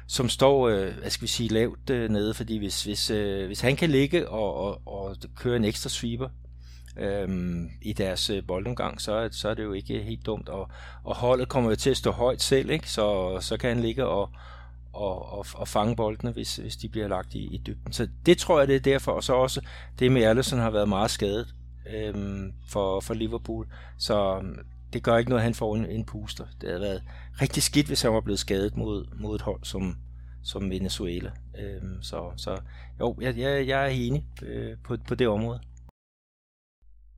[0.08, 3.62] som står, øh, hvad skal vi sige, lavt øh, nede, fordi hvis, hvis, øh, hvis
[3.62, 6.30] han kan ligge og, og, og køre en ekstra sweeper
[6.98, 10.70] øhm, i deres øh, boldomgang, så, så er det jo ikke helt dumt, og,
[11.04, 12.90] og holdet kommer jo til at stå højt selv, ikke?
[12.90, 14.30] Så, så kan han ligge og,
[14.94, 17.94] og, og, og fange boldene, hvis, hvis de bliver lagt i, i dybden.
[17.94, 19.62] Så det tror jeg, det er derfor, og så også
[20.00, 21.56] det med Allison har været meget skadet
[21.96, 24.58] øhm, for, for Liverpool, så øhm,
[24.94, 26.46] det gør ikke noget, at han får en, en puster.
[26.62, 27.04] Det havde været
[27.42, 29.96] rigtig skidt, hvis han var blevet skadet mod, mod et hold som,
[30.44, 31.32] som Venezuela.
[31.60, 32.62] Øhm, så, så
[33.00, 35.60] jo, jeg, jeg, jeg er enig øh, på, på det område.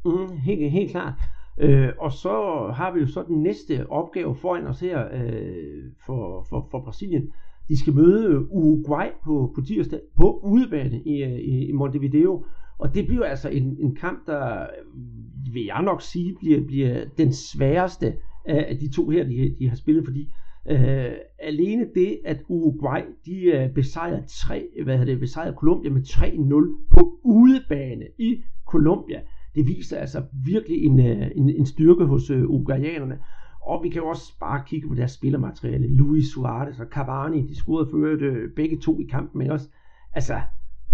[0.05, 1.13] Mm, helt, helt klart.
[1.57, 6.45] Øh, og så har vi jo så den næste opgave foran os her øh, for,
[6.49, 7.33] for, for Brasilien.
[7.67, 12.45] De skal møde øh, Uruguay på, på tirsdag på udebane i, øh, i, i Montevideo.
[12.80, 17.06] Og det bliver altså en, en kamp, der øh, vil jeg nok sige, bliver, bliver
[17.17, 18.13] den sværeste
[18.45, 20.30] af de to her, de, de har spillet, fordi
[20.69, 26.02] øh, alene det, at Uruguay, de øh, besejrede, tre, hvad hedder det, besejrede Colombia med
[26.02, 29.21] 3-0 på udebane i Colombia,
[29.56, 33.17] det viser altså virkelig en, en, en styrke hos øh, uruguayanerne.
[33.65, 35.88] Og vi kan jo også bare kigge på deres spillermateriale.
[35.88, 39.67] Luis Suarez og Cavani, de scorede for øh, begge to i kampen, men også,
[40.13, 40.41] altså,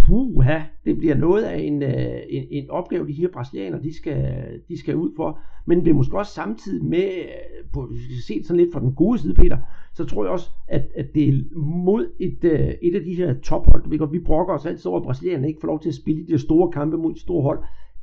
[0.06, 4.44] puha, det bliver noget af en, øh, en, en opgave, de her brasilianere, de skal,
[4.68, 5.40] de skal ud for.
[5.66, 8.94] Men det måske også samtidig med, øh, på, hvis vi se sådan lidt fra den
[8.94, 9.58] gode side, Peter,
[9.94, 12.44] så tror jeg også, at, at det er mod et,
[12.82, 13.90] et af de her tophold.
[13.90, 16.28] Vi, godt, vi brokker os altid over, at brasilianerne ikke får lov til at spille
[16.28, 17.60] de store kampe mod store hold.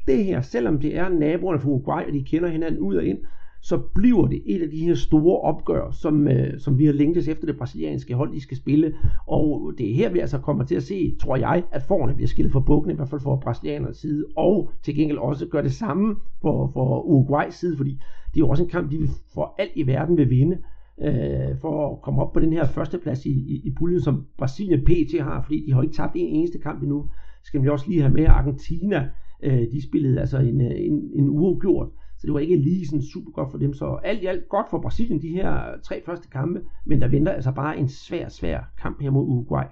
[0.07, 3.19] Det her, selvom det er naboerne fra Uruguay, og de kender hinanden ud og ind,
[3.69, 7.29] så bliver det et af de her store opgør, som, øh, som vi har længtes
[7.29, 8.95] efter det brasilianske hold, de skal spille.
[9.27, 12.29] Og det er her, vi altså kommer til at se, tror jeg, at forerne bliver
[12.29, 15.73] skilt for bukkene, i hvert fald for brasilianernes side, og til gengæld også gør det
[15.73, 17.91] samme for, for Uruguays side, fordi
[18.35, 20.59] det er jo også en kamp, de for alt i verden vil vinde
[21.03, 24.85] øh, for at komme op på den her førsteplads i, i, i puljen, som Brasilien
[24.85, 27.07] PT har, fordi de har ikke tabt en eneste kamp endnu.
[27.45, 29.09] Skal vi også lige have med Argentina,
[29.43, 33.03] øh, de spillede altså en, øh, en, en uafgjort, så det var ikke lige sådan
[33.03, 33.75] super godt for dem.
[33.75, 37.33] Så alt i alt godt for Brasilien, de her tre første kampe, men der venter
[37.33, 39.65] altså bare en svær, svær kamp her mod Uruguay.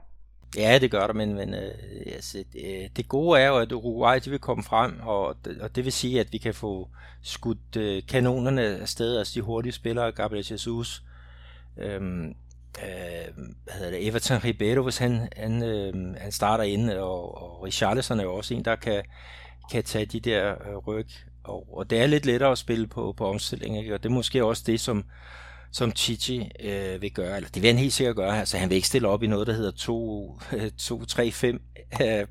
[0.56, 1.70] Ja, det gør der, men, men øh,
[2.06, 5.84] altså, det, det gode er jo, at Uruguay de vil komme frem, og, og det
[5.84, 6.88] vil sige, at vi kan få
[7.22, 11.02] skudt øh, kanonerne afsted, altså de hurtige spillere, Gabriel Jesus,
[11.78, 12.26] øhm,
[12.84, 17.62] øh, hvad hedder det, Everton Ribeiro, hvis han, han, øh, han starter ind, og, og
[17.62, 19.02] Richarlison er jo også en, der kan,
[19.70, 21.06] kan tage de der øh, ryg
[21.44, 23.94] og, og det er lidt lettere at spille på, på omstilling, ikke?
[23.94, 25.04] og det er måske også det, som,
[25.72, 28.76] som Chichi øh, vil gøre, eller det vil han helt sikkert gøre, altså han vil
[28.76, 29.72] ikke stille op i noget, der hedder
[31.40, 32.26] 2-3-5 øh, øh,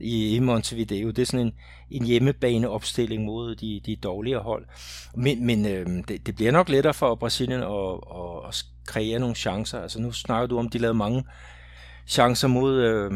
[0.00, 1.52] i, i Montevideo, det er sådan en,
[1.90, 4.66] en hjemmebaneopstilling mod de, de dårligere hold,
[5.14, 9.34] men, men øh, det, det bliver nok lettere for Brasilien at, at, at kreere nogle
[9.34, 11.24] chancer, altså nu snakker du om, de lavede mange
[12.06, 13.12] chancer mod, øh,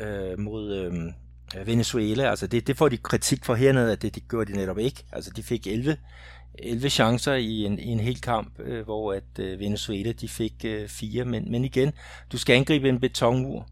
[0.00, 1.12] øh, mod Øh,
[1.58, 4.58] Øh, Venezuela, altså det, det får de kritik for hernede, at det, det gjorde de
[4.58, 5.04] netop ikke.
[5.12, 5.96] Altså de fik 11,
[6.58, 10.64] 11 chancer i en, i en hel kamp, øh, hvor at øh, Venezuela de fik
[10.64, 11.24] øh, fire.
[11.24, 11.92] Men, men igen,
[12.32, 13.66] du skal angribe en betonmur,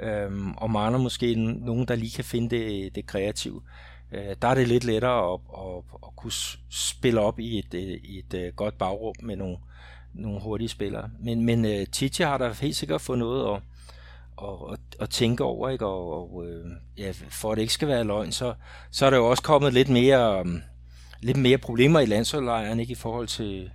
[0.00, 3.62] øh, og mangler måske nogen, der lige kan finde det, det kreative.
[4.12, 6.32] Øh, der er det lidt lettere at, at, at kunne
[6.70, 9.56] spille op i et, øh, et, et, godt bagrum med nogle,
[10.14, 11.10] nogle hurtige spillere.
[11.20, 13.62] Men, men øh, Titi har da helt sikkert fået noget at,
[14.36, 15.86] og, og, og tænke over, ikke?
[15.86, 16.64] Og, og øh,
[16.98, 18.54] ja, for at det ikke skal være løgn, så,
[18.90, 20.60] så er der jo også kommet lidt mere, um,
[21.22, 22.92] lidt mere problemer i landsholdlejren, ikke?
[22.92, 23.70] I forhold til,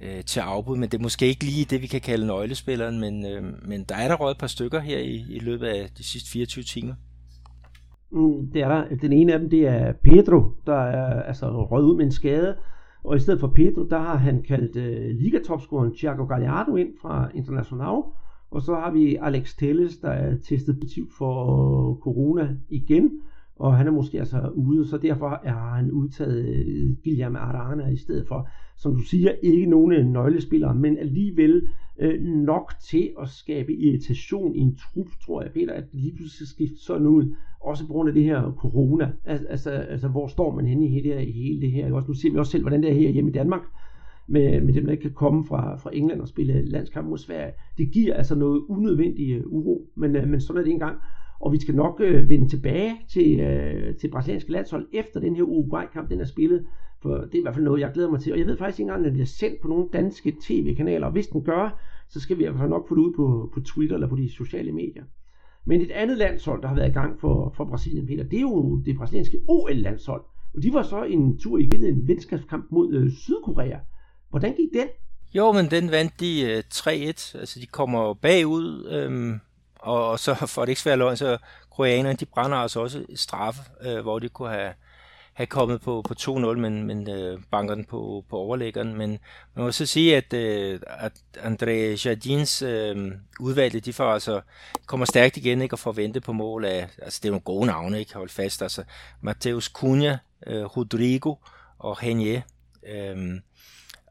[0.00, 3.26] øh, til afbud, men det er måske ikke lige det, vi kan kalde nøglespilleren, men,
[3.26, 6.04] øh, men der er der røget et par stykker her i, i løbet af de
[6.04, 6.94] sidste 24 timer.
[8.10, 8.96] Mm, det er der.
[9.02, 12.56] Den ene af dem, det er Pedro, der er altså røget ud med en skade,
[13.04, 17.30] og i stedet for Pedro, der har han kaldt øh, ligatopscoren Thiago Gallardo ind fra
[17.34, 18.02] Internacional,
[18.50, 23.10] og så har vi Alex Telles, der er testet positiv for corona igen.
[23.58, 27.96] og han er måske altså ude, så derfor er han udtaget øh, Guillermo Arana i
[27.96, 33.28] stedet for, som du siger, ikke nogen øh, nøglespillere, men alligevel øh, nok til at
[33.28, 37.34] skabe irritation i en trup, tror jeg, Peter, at lige pludselig skal skifte sådan ud,
[37.60, 41.26] også på grund af det her corona, altså, altså hvor står man henne i hele,
[41.26, 43.30] i hele det her, også, nu ser vi også selv, hvordan det er her hjemme
[43.30, 43.62] i Danmark,
[44.26, 47.52] med, med dem, der ikke kan komme fra, fra England og spille landskamp mod Sverige.
[47.78, 50.98] Det giver altså noget unødvendig øh, uro, men, øh, men sådan er det engang.
[51.40, 55.42] Og vi skal nok øh, vende tilbage til, øh, til brasilianske landshold efter den her
[55.42, 56.66] Uruguay-kamp, den er spillet.
[57.02, 58.32] For det er i hvert fald noget, jeg glæder mig til.
[58.32, 61.06] Og jeg ved faktisk ikke engang, om den bliver sendt på nogle danske tv-kanaler.
[61.06, 63.50] Og hvis den gør, så skal vi i hvert fald nok få det ud på,
[63.54, 65.04] på Twitter eller på de sociale medier.
[65.64, 68.40] Men et andet landshold, der har været i gang for, for Brasilien, Peter, det er
[68.40, 70.22] jo det brasilianske OL-landshold.
[70.54, 73.78] Og de var så en tur i billedet en venskabskamp mod øh, Sydkorea.
[74.36, 74.88] Hvordan gik den?
[75.34, 76.88] Jo, men den vandt de øh, 3-1.
[76.88, 79.40] Altså, de kommer bagud, øhm,
[79.74, 81.38] og, og så for det ikke svært løgn, så
[81.70, 84.72] koreanerne, de brænder altså også straffe, øh, hvor de kunne have,
[85.34, 88.94] have kommet på, på 2-0, men, men øh, banker den på, på overlæggeren.
[88.94, 89.18] Men
[89.54, 94.40] man må så sige, at, øh, at André Jardins øh, udvalgte, de får altså,
[94.86, 97.66] kommer stærkt igen ikke, og får vente på mål af, altså det er nogle gode
[97.66, 98.84] navne, ikke, hold fast, altså
[99.20, 101.34] Mateus Cunha, øh, Rodrigo
[101.78, 102.40] og Henier.
[102.88, 103.40] Øh,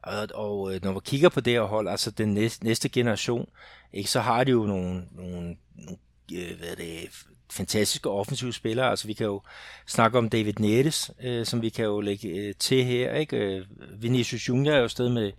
[0.06, 3.48] og, og når man kigger på det her hold, altså den næste, næste generation,
[3.92, 5.98] ikke, så har de jo nogle, nogle, nogle
[6.32, 7.08] øh, hvad er det,
[7.50, 8.90] fantastiske offensive spillere.
[8.90, 9.42] Altså vi kan jo
[9.86, 13.14] snakke om David Nettes, øh, som vi kan jo lægge øh, til her.
[13.14, 13.36] Ikke?
[13.36, 13.66] Øh,
[13.98, 15.32] Vinicius Junior er jo sted med,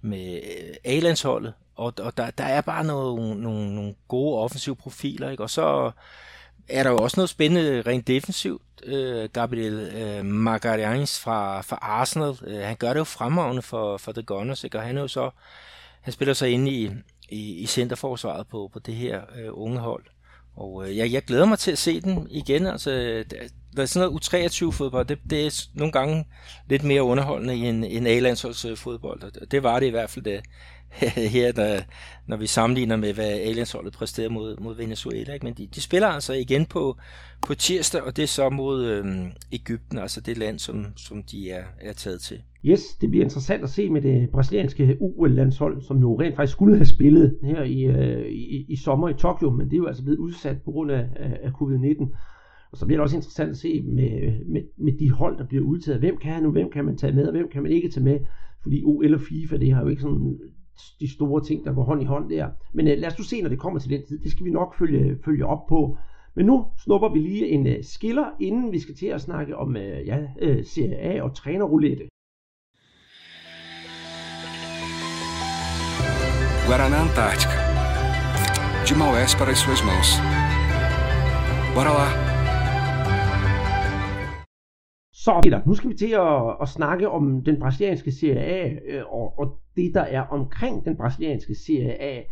[0.00, 0.40] med
[0.84, 5.30] A-landsholdet, og, og der, der er bare nogle, nogle, nogle gode offensive profiler.
[5.30, 5.42] Ikke?
[5.42, 5.90] Og så
[6.68, 8.62] er der jo også noget spændende rent defensivt.
[8.84, 14.12] Øh, Gabriel øh, Magalhães fra, fra Arsenal, øh, han gør det jo fremragende for, for
[14.12, 14.78] The Gunners, ikke?
[14.78, 15.30] og han er jo så,
[16.00, 16.90] han spiller så inde i,
[17.28, 20.04] i, i centerforsvaret på, på det her øh, unge hold.
[20.56, 22.66] Og øh, jeg, jeg glæder mig til at se den igen.
[22.66, 22.90] Altså,
[23.76, 26.26] der er sådan noget U23-fodbold, det, det er nogle gange
[26.68, 29.22] lidt mere underholdende end, end A-landsholdsfodbold.
[29.22, 30.40] Og det var det i hvert fald det,
[31.36, 31.82] her, når,
[32.26, 35.32] når vi sammenligner med, hvad Aliens-holdet præsterer mod, mod Venezuela.
[35.32, 35.46] Ikke?
[35.46, 36.96] Men de, de spiller altså igen på,
[37.46, 41.50] på tirsdag, og det er så mod øhm, Ægypten, altså det land, som, som de
[41.50, 42.38] er, er taget til.
[42.64, 46.76] Yes, det bliver interessant at se med det brasilianske UL-landshold, som jo rent faktisk skulle
[46.76, 50.02] have spillet her i, øh, i, i sommer i Tokyo, men det er jo altså
[50.02, 51.08] blevet udsat på grund af,
[51.42, 52.16] af covid-19.
[52.72, 54.10] Og så bliver det også interessant at se med,
[54.46, 56.00] med, med de hold, der bliver udtaget.
[56.00, 58.18] Hvem kan nu, hvem kan man tage med, og hvem kan man ikke tage med?
[58.62, 60.38] Fordi OL og FIFA, det har jo ikke sådan
[61.00, 62.48] de store ting, der går hånd i hånd der.
[62.72, 64.18] Men øh, lad os nu se, når det kommer til den tid.
[64.18, 65.98] Det skal vi nok følge, følge op på.
[66.36, 69.76] Men nu snupper vi lige en øh, skiller, inden vi skal til at snakke om
[69.76, 72.08] øh, ja, øh, Serie A og trænerroulette.
[76.66, 77.58] Guaraná Antártica.
[78.86, 80.08] De Maués para as suas mãos.
[81.74, 82.35] Bora lá!
[85.26, 89.02] Så Peter, nu skal vi til at, at snakke om den brasilianske Serie A øh,
[89.08, 92.22] og, og det, der er omkring den brasilianske Serie A.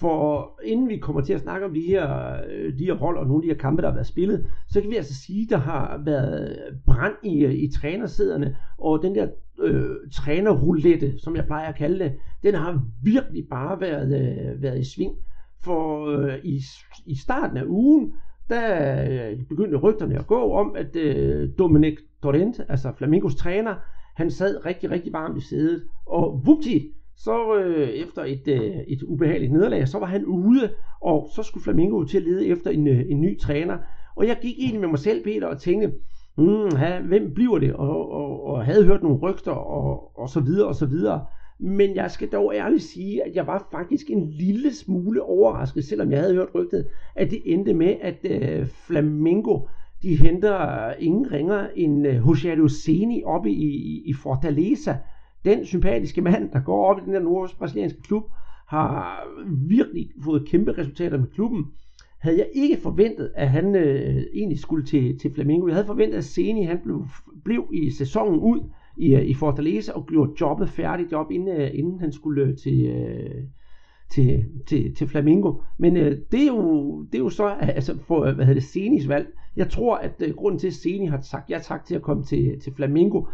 [0.00, 3.26] For inden vi kommer til at snakke om de her, øh, de her hold og
[3.26, 5.50] nogle af de her kampe, der har været spillet, så kan vi altså sige, at
[5.50, 9.28] der har været brand i, øh, i trænersæderne, og den der
[9.60, 14.80] øh, trænerroulette, som jeg plejer at kalde det, den har virkelig bare været, øh, været
[14.80, 15.12] i sving.
[15.64, 16.60] For øh, i,
[17.06, 18.12] i starten af ugen,
[18.48, 23.74] der øh, begyndte rygterne at gå om, at øh, Dominic Dorente, altså Flamingos træner,
[24.16, 29.02] han sad rigtig, rigtig varmt i sædet, og vupti, så øh, efter et, øh, et
[29.02, 32.86] ubehageligt nederlag, så var han ude, og så skulle Flamingo til at lede efter en,
[32.86, 33.78] øh, en ny træner.
[34.16, 35.92] Og jeg gik ind med mig selv, Peter, og tænkte,
[36.38, 37.72] mm, ha, hvem bliver det?
[37.72, 41.24] Og, og, og havde hørt nogle rygter, og, og så videre, og så videre.
[41.60, 46.10] Men jeg skal dog ærligt sige, at jeg var faktisk en lille smule overrasket, selvom
[46.10, 49.58] jeg havde hørt rygtet, at det endte med, at øh, Flamingo
[50.02, 54.96] de henter øh, ingen ringer end øh, José Luceni oppe i, i, i Fortaleza.
[55.44, 58.22] Den sympatiske mand, der går op i den der nordbrasilianske klub,
[58.68, 59.22] har
[59.68, 61.66] virkelig fået kæmpe resultater med klubben.
[62.18, 65.66] Havde jeg ikke forventet, at han øh, egentlig skulle til, til Flamengo.
[65.66, 67.06] Jeg havde forventet, at Seni han blev,
[67.44, 68.60] blev i sæsonen ud
[68.96, 73.44] i, øh, i Fortaleza og gjorde jobbet færdigt op, inden, inden han skulle til, øh,
[74.10, 75.54] til, til, til Flamingo.
[75.78, 79.08] Men øh, det, er jo, det er jo så altså for, hvad hedder det, Senis
[79.08, 79.28] valg.
[79.56, 82.24] Jeg tror, at øh, grunden til, at Seni har sagt ja tak til at komme
[82.24, 83.24] til, til Flamingo,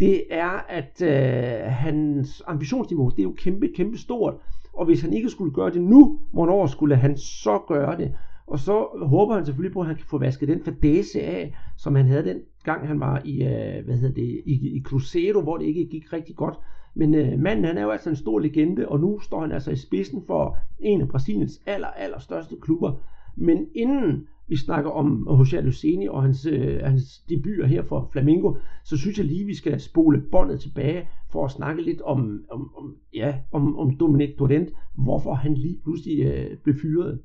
[0.00, 4.34] det er, at øh, hans ambitionsniveau, det er jo kæmpe, kæmpe stort.
[4.72, 8.14] Og hvis han ikke skulle gøre det nu, hvornår skulle han så gøre det?
[8.46, 11.94] Og så håber han selvfølgelig på, at han kan få vasket den fadese af, som
[11.94, 15.56] han havde den gang, han var i, øh, hvad hedder det, i, i Cruzeiro, hvor
[15.56, 16.54] det ikke gik rigtig godt.
[16.94, 19.70] Men øh, manden, han er jo altså en stor legende, og nu står han altså
[19.70, 22.92] i spidsen for en af Brasiliens aller, aller største klubber.
[23.36, 28.54] Men inden vi snakker om José Luceni og hans, øh, hans debuter her for Flamingo,
[28.84, 32.70] så synes jeg lige, vi skal spole båndet tilbage for at snakke lidt om, om,
[32.76, 37.20] om, ja, om, om Dominic Dorent, hvorfor han lige pludselig øh, blev fyret.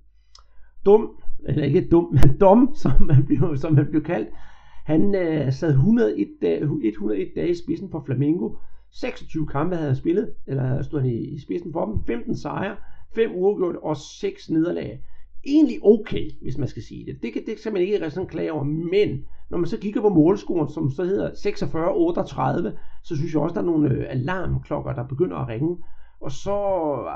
[0.85, 1.09] Dum,
[1.45, 4.29] eller ikke dum, men dum, som man blev, som man blev kaldt,
[4.85, 8.49] han øh, sad 101 dage, 101 dage i spidsen for Flamingo.
[8.91, 12.03] 26 kampe havde han spillet, eller stod han i, i spidsen for dem.
[12.07, 12.75] 15 sejre,
[13.15, 15.01] 5 uafgjort og 6 nederlag
[15.45, 17.23] egentlig okay, hvis man skal sige det.
[17.23, 20.09] Det, kan, det kan man ikke sådan klage over, men når man så kigger på
[20.09, 21.29] målscoren, som så hedder
[22.71, 25.77] 46-38, så synes jeg også, der er nogle øh, alarmklokker, der begynder at ringe.
[26.19, 26.55] Og så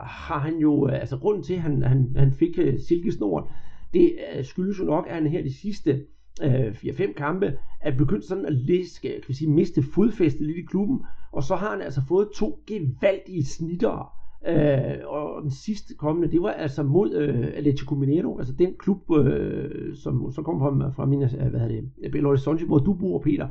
[0.04, 3.46] har han jo, øh, altså grunden til, at han, han, han fik øh, silkesnoren,
[3.94, 6.06] det øh, skyldes jo nok, at han her de sidste
[6.44, 10.66] øh, 4-5 kampe er begyndt sådan at læske, kan vi sige, miste fodfæstet lidt i
[10.66, 16.32] klubben, og så har han altså fået to gevaldige snitter Øh, og den sidste kommende,
[16.32, 20.90] det var altså mod øh, Atletico Mineiro, altså den klub, øh, som så kom fra,
[20.90, 23.48] fra min, øh, hvad hedder det, Belo Horizonte, hvor du bor, Peter.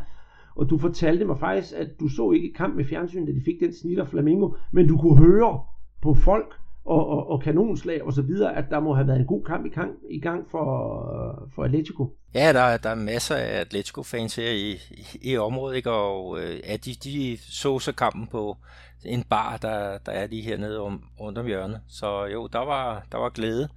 [0.57, 3.61] Og du fortalte mig faktisk, at du så ikke kamp med fjernsyn, da de fik
[3.61, 5.61] den snitter Flamingo, men du kunne høre
[6.03, 9.27] på folk og, og, og kanonslag og så videre, at der må have været en
[9.27, 12.17] god kamp i gang, i gang for, for Atletico.
[12.35, 15.91] Ja, der, der er masser af Atletico-fans her i, i, i området, ikke?
[15.91, 18.57] og øh, ja, de, de så så kampen på
[19.05, 21.81] en bar, der, der er lige hernede om, rundt om hjørnet.
[21.89, 23.69] Så jo, der var, der var glæde,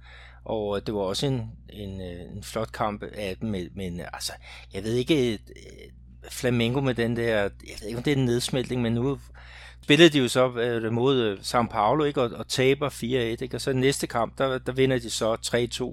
[0.44, 4.32] og øh, det var også en, en, øh, en flot kamp af dem, men altså,
[4.74, 5.38] jeg ved ikke, øh,
[6.30, 9.18] Flamengo med den der, jeg ved ikke om det er en nedsmeltning, men nu
[9.86, 12.22] spillede de jo så øh, mod øh, São Paulo, ikke?
[12.22, 13.48] Og, og taber 4-1, ikke?
[13.54, 15.34] og så næste kamp, der, der vinder de så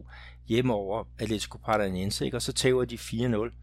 [0.05, 0.11] 3-2
[0.47, 2.37] hjemme over Atletico Paranaense, ikke?
[2.37, 3.53] og så tager de 4-0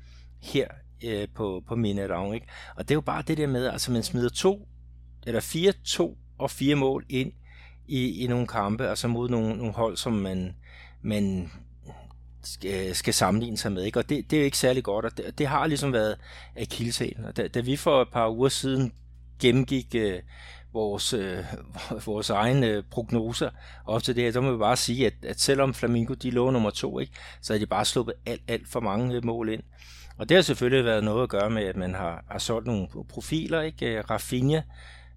[0.41, 0.69] her
[1.05, 2.47] øh, på, på Mineirão, ikke?
[2.77, 4.69] Og det er jo bare det der med, altså man smider to,
[5.27, 7.33] eller 4-2 og fire mål ind
[7.89, 10.55] i, i nogle kampe, altså mod nogle, nogle hold, som man,
[11.03, 11.51] man
[12.43, 13.83] skal, skal sammenligne sig med.
[13.83, 13.99] Ikke?
[13.99, 16.17] Og det, det er jo ikke særlig godt, og det, det har ligesom været
[16.57, 17.25] akilleshælen.
[17.25, 18.93] Og da, da vi for et par uger siden
[19.41, 20.19] gennemgik øh,
[20.73, 21.45] vores, øh,
[22.07, 23.51] vores egne øh, prognoser
[23.87, 26.51] op til det her, så må vi bare sige, at, at selvom Flamingo de lå
[26.51, 29.63] nummer to, ikke, så havde de bare sluppet alt, alt for mange øh, mål ind.
[30.19, 32.89] Og det har selvfølgelig været noget at gøre med, at man har, har solgt nogle
[33.09, 33.61] profiler.
[33.61, 33.87] Ikke?
[33.87, 34.61] Øh, Rafinha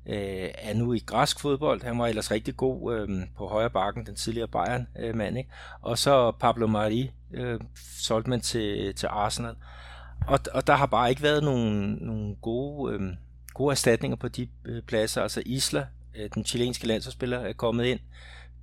[0.05, 1.83] øh, er nu i græsk fodbold.
[1.83, 5.37] Han var ellers rigtig god øh, på højre bakken, den tidligere Bayern-mand.
[5.37, 5.43] Øh,
[5.81, 7.59] og så Pablo Mari øh,
[7.99, 9.55] solgte man til, til Arsenal.
[10.27, 12.93] Og, og der har bare ikke været nogen, nogen gode...
[12.93, 13.01] Øh,
[13.53, 15.21] gode erstatninger på de øh, pladser.
[15.21, 17.99] Altså Isla, øh, den chilenske landsholdsspiller, er kommet ind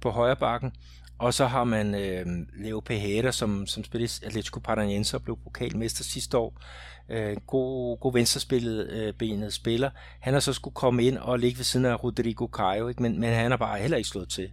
[0.00, 0.72] på højre bakken.
[1.18, 2.26] Og så har man øh,
[2.64, 6.62] Leo Pejera, som, som spillede Atletico Paranaense og blev pokalmester sidste år.
[7.08, 9.90] Øh, god, god venstrespillet øh, benet spiller.
[10.20, 13.02] Han har så skulle komme ind og ligge ved siden af Rodrigo Caio, ikke?
[13.02, 14.50] Men, men han har bare heller ikke slået til.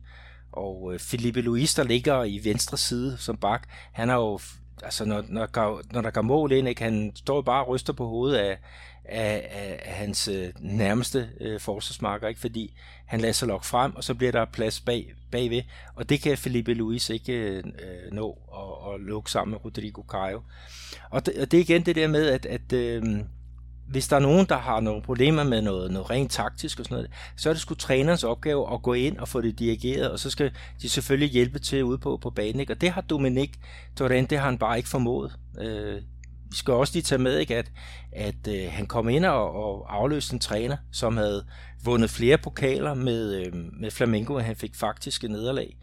[0.52, 4.39] Og øh, Felipe Luis, der ligger i venstre side som bak, han har jo
[4.84, 6.84] altså når, når, når der går mål ind, ikke?
[6.84, 8.58] han står bare og ryster på hovedet af,
[9.10, 12.41] af, af, af hans øh, nærmeste øh, forsvarsmarker, ikke?
[12.41, 12.74] fordi
[13.06, 15.62] han lader sig lokke frem, og så bliver der plads bag, bagved,
[15.96, 20.02] og det kan Felipe Luis ikke øh, øh, nå at, at lukke sammen med Rodrigo
[20.02, 20.41] Caio.
[21.10, 23.04] Og det, og det er igen det der med, at, at øh,
[23.88, 26.96] hvis der er nogen, der har nogle problemer med noget, noget rent taktisk og sådan
[26.96, 30.20] noget, så er det sgu trænerens opgave at gå ind og få det dirigeret, og
[30.20, 32.60] så skal de selvfølgelig hjælpe til ude på, på banen.
[32.60, 32.74] Ikke?
[32.74, 33.60] Og det har Dominik
[33.96, 35.36] Torrent, det har han bare ikke formået.
[35.60, 36.02] Øh,
[36.49, 37.71] vi skal også lige tage med, ikke, at,
[38.12, 41.45] at øh, han kom ind og, og afløste en træner, som havde
[41.83, 45.77] vundet flere pokaler med, øh, med Flamengo, og han fik faktiske nederlag.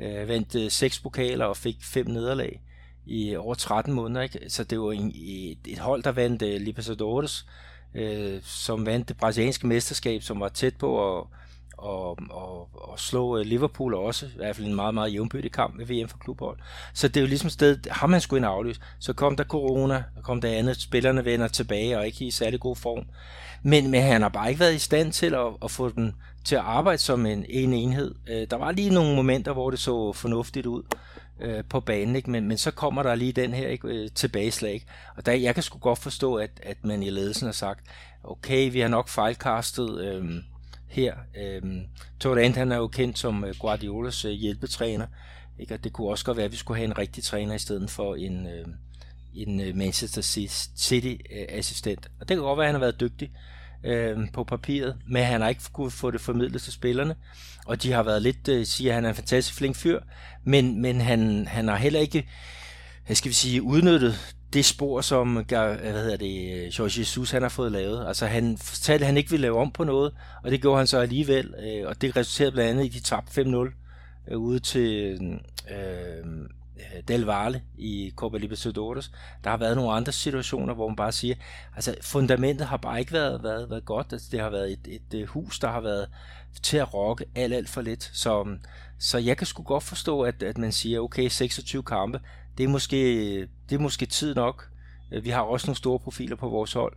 [0.00, 2.60] Øh, vandt øh, seks pokaler og fik fem nederlag
[3.06, 4.22] i over 13 måneder.
[4.22, 4.40] Ikke?
[4.48, 7.46] Så det var en, et, et hold, der vandt øh, Libertadores,
[7.94, 11.26] øh, som vandt det brasilianske mesterskab, som var tæt på at
[11.78, 15.78] og, og, og slå øh, Liverpool også, i hvert fald en meget, meget jævnbyrdig kamp
[15.78, 16.58] ved VM for klubhold.
[16.94, 18.80] Så det er jo ligesom et sted, har man sgu en aflyse.
[18.98, 22.60] Så kom der corona, og kom der andet, spillerne vender tilbage og ikke i særlig
[22.60, 23.04] god form.
[23.62, 26.54] Men, men han har bare ikke været i stand til at, at få den til
[26.54, 28.14] at arbejde som en, en enhed.
[28.28, 30.82] Øh, der var lige nogle momenter, hvor det så fornuftigt ud
[31.40, 32.30] øh, på banen, ikke?
[32.30, 33.88] Men, men så kommer der lige den her ikke?
[33.88, 34.72] Øh, tilbageslag.
[34.72, 34.86] Ikke?
[35.16, 37.84] Og der, jeg kan sgu godt forstå, at, at man i ledelsen har sagt,
[38.24, 40.24] okay, vi har nok fejlkastet øh,
[40.94, 41.14] her.
[41.36, 41.62] Øh,
[42.20, 45.06] Torrent, han er jo kendt som øh, Guardiolas øh, hjælpetræner,
[45.58, 45.74] ikke?
[45.74, 47.90] og det kunne også godt være, at vi skulle have en rigtig træner i stedet
[47.90, 48.76] for en, øhm, øh,
[49.34, 50.22] en Manchester
[50.76, 52.06] City-assistent.
[52.06, 53.30] Øh, og det kan godt være, at han har været dygtig,
[53.84, 57.14] øh, på papiret, men han har ikke kunne få det formidlet til spillerne,
[57.66, 60.00] og de har været lidt, øh, siger at han er en fantastisk flink fyr,
[60.44, 62.28] men, men han, han har heller ikke,
[63.06, 67.42] hvad skal vi sige, udnyttet det spor, som øh, hvad hedder det, George Jesus han
[67.42, 68.06] har fået lavet.
[68.08, 70.86] Altså han fortalte, at han ikke ville lave om på noget, og det gjorde han
[70.86, 73.56] så alligevel, øh, og det resulterede blandt andet i, de tabte 5-0
[74.28, 75.18] øh, ude til,
[75.70, 76.48] øh,
[77.08, 79.10] Del Valle i Copa Libertadores.
[79.44, 81.34] Der har været nogle andre situationer, hvor man bare siger,
[81.76, 84.12] altså fundamentet har bare ikke været, været, været godt.
[84.12, 86.08] Altså, det har været et, et, et hus, der har været
[86.62, 88.10] til at rokke alt, alt for lidt.
[88.12, 88.56] Så,
[88.98, 92.20] så jeg kan sgu godt forstå, at, at man siger, okay, 26 kampe,
[92.58, 94.70] det er måske, det er måske tid nok.
[95.22, 96.96] Vi har også nogle store profiler på vores hold,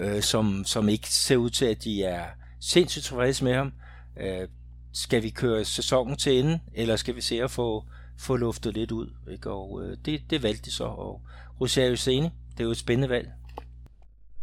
[0.00, 2.24] øh, som, som ikke ser ud til, at de er
[2.60, 3.72] sindssygt tilfredse med ham.
[4.20, 4.48] Øh,
[4.92, 7.84] skal vi køre sæsonen til ende, eller skal vi se at få,
[8.18, 9.10] få luftet lidt ud?
[9.30, 9.50] Ikke?
[9.50, 10.84] Og øh, det, det valgte de så.
[10.84, 11.20] Og
[11.60, 13.28] Rosario Sene, det er jo et spændende valg.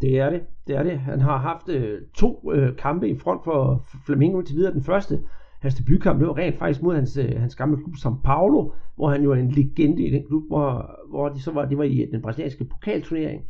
[0.02, 1.00] Det er det, det er det.
[1.00, 4.74] Han har haft øh, to øh, kampe i front for Flamengo til videre.
[4.74, 5.20] Den første,
[5.60, 9.10] hans debutkamp, det var rent faktisk mod hans, øh, hans gamle klub São Paulo, hvor
[9.10, 11.84] han jo er en legende i den klub, hvor, hvor de så var, det var
[11.84, 13.42] i den brasilianske pokalturnering.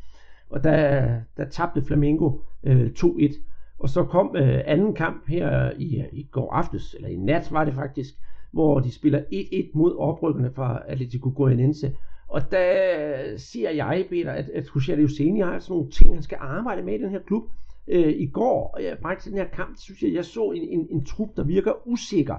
[0.50, 2.32] Og der, der tabte Flamengo
[2.64, 3.40] øh, 2-1.
[3.80, 7.66] Og så kom øh, anden kamp her i, i går aftes, eller i nat var
[7.66, 8.14] det faktisk,
[8.52, 11.92] hvor de spiller 1-1 mod oprykkerne fra Atletico Goianense.
[12.28, 16.38] Og der siger jeg, Peter, at, at José Senior har sådan nogle ting, han skal
[16.42, 17.44] arbejde med i den her klub.
[17.88, 20.88] Øh, I går, ja, bare til den her kamp, synes jeg, jeg så en, en,
[20.90, 22.36] en trup, der virker usikker.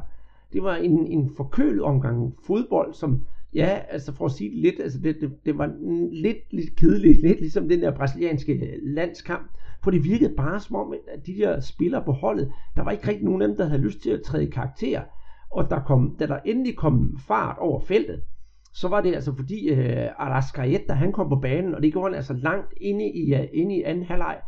[0.53, 3.25] Det var en, en forkølet omgang fodbold, som,
[3.55, 5.73] ja, altså for at sige det lidt, altså det, det, det var
[6.13, 9.51] lidt, lidt kedeligt, lidt ligesom den der brasilianske landskamp,
[9.85, 13.09] for det virkede bare som om, at de der spillere på holdet, der var ikke
[13.09, 15.03] rigtig nogen af dem, der havde lyst til at træde i karakter.
[15.51, 18.23] Og der kom, da der endelig kom fart over feltet,
[18.73, 22.15] så var det altså fordi øh, Arascaeta, han kom på banen, og det gjorde han
[22.15, 24.41] altså langt inde i, uh, inde i anden halvleg.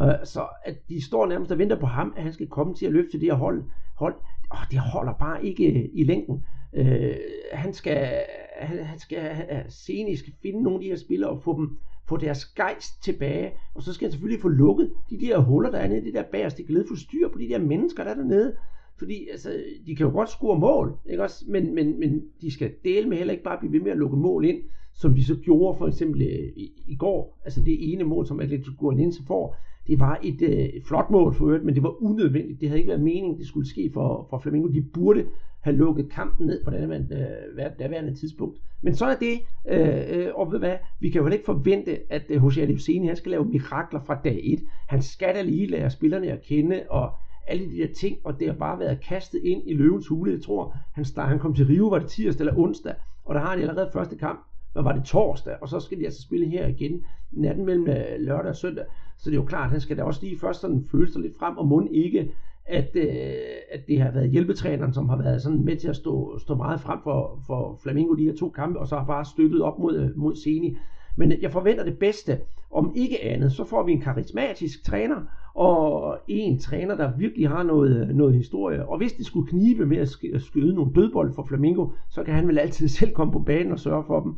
[0.00, 2.86] Øh, så at de står nærmest og venter på ham, at han skal komme til
[2.86, 3.64] at løfte det her hold.
[3.96, 4.14] hold
[4.50, 6.44] oh, det holder bare ikke øh, i længden.
[6.72, 7.16] Øh,
[7.52, 8.12] han skal,
[8.56, 11.78] han, han skal uh, skal finde nogle af de her spillere og få dem,
[12.08, 15.78] få deres gejst tilbage, og så skal han selvfølgelig få lukket de der huller, der
[15.78, 18.56] er nede, det der bagerste glæde, få styr på de der mennesker, der er dernede,
[18.98, 21.44] fordi altså, de kan jo godt score mål, ikke også?
[21.48, 24.16] Men, men, men de skal dele med heller ikke bare blive ved med at lukke
[24.16, 24.62] mål ind,
[24.94, 27.40] som de så gjorde for eksempel øh, i, i går.
[27.44, 29.56] Altså det ene mål, som Atletico Goianiense får,
[29.86, 32.60] det var et, øh, et flot mål for øvrigt, men det var unødvendigt.
[32.60, 34.68] Det havde ikke været meningen, det skulle ske for, for Flamengo.
[34.68, 35.24] De burde
[35.60, 38.58] have lukket kampen ned på det øh, daværende tidspunkt.
[38.82, 42.22] Men så er det, øh, øh og ved hvad, vi kan jo ikke forvente, at
[42.28, 44.60] øh, Jose Alevseni, han skal lave mirakler fra dag 1.
[44.88, 47.12] Han skal da lige lære spillerne at kende, og
[47.46, 50.32] alle de der ting, og det har bare været kastet ind i løvens hule.
[50.32, 53.40] Jeg tror, han, start, han kom til Rio, var det tirsdag eller onsdag, og der
[53.40, 54.40] har han allerede første kamp,
[54.72, 58.18] hvad var det torsdag, og så skal de altså spille her igen natten mellem øh,
[58.18, 58.84] lørdag og søndag.
[59.22, 61.22] Så det er jo klart, at han skal da også lige først sådan føle sig
[61.22, 62.32] lidt frem, og mund ikke,
[62.64, 63.34] at, øh,
[63.70, 66.80] at det har været hjælpetræneren, som har været sådan med til at stå, stå meget
[66.80, 69.96] frem for, for Flamingo de her to kampe, og så har bare støttet op mod,
[69.96, 70.76] øh, mod Seni.
[71.16, 72.38] Men øh, jeg forventer det bedste.
[72.70, 75.16] Om ikke andet, så får vi en karismatisk træner,
[75.54, 78.88] og en træner, der virkelig har noget, noget historie.
[78.88, 82.48] Og hvis det skulle knibe med at skyde nogle dødbold for Flamingo, så kan han
[82.48, 84.34] vel altid selv komme på banen og sørge for dem.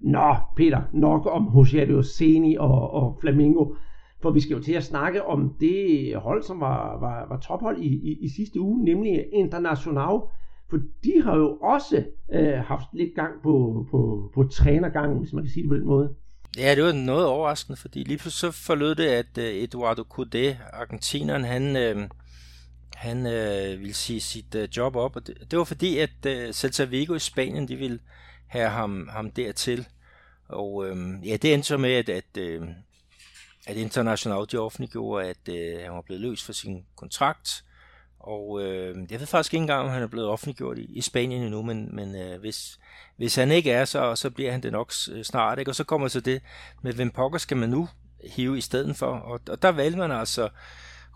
[0.00, 3.74] Nå, Peter, nok om José Seni og, og Flamingo.
[4.22, 7.78] For vi skal jo til at snakke om det hold, som var, var, var tophold
[7.78, 10.18] i, i, i sidste uge, nemlig International.
[10.70, 15.44] For de har jo også øh, haft lidt gang på, på, på trænergangen, hvis man
[15.44, 16.14] kan sige det på den måde.
[16.58, 20.56] Ja, det var noget overraskende, fordi lige pludselig så forlød det, at øh, Eduardo Cudé,
[20.72, 22.08] argentineren, han, øh,
[22.94, 25.16] han øh, ville sige sit øh, job op.
[25.16, 27.98] Og det, det var fordi, at øh, Celta Vigo i Spanien, de ville
[28.54, 29.86] have ham, ham dertil.
[30.48, 32.62] Og uh, ja, det endte så med, at, at, øh,
[33.66, 37.64] at International de offentliggjorde, at øh, han var blevet løs for sin kontrakt.
[38.18, 41.42] Og øh, jeg ved faktisk ikke engang, om han er blevet offentliggjort i, i Spanien
[41.42, 42.78] endnu, men, men øh, hvis,
[43.16, 45.58] hvis han ikke er, så, så bliver han det nok øh, snart.
[45.58, 45.70] Ikke?
[45.70, 46.42] Og så kommer så det
[46.82, 47.88] med, hvem pokker skal man nu
[48.36, 49.06] hive i stedet for?
[49.06, 50.48] Og, og der valgte man altså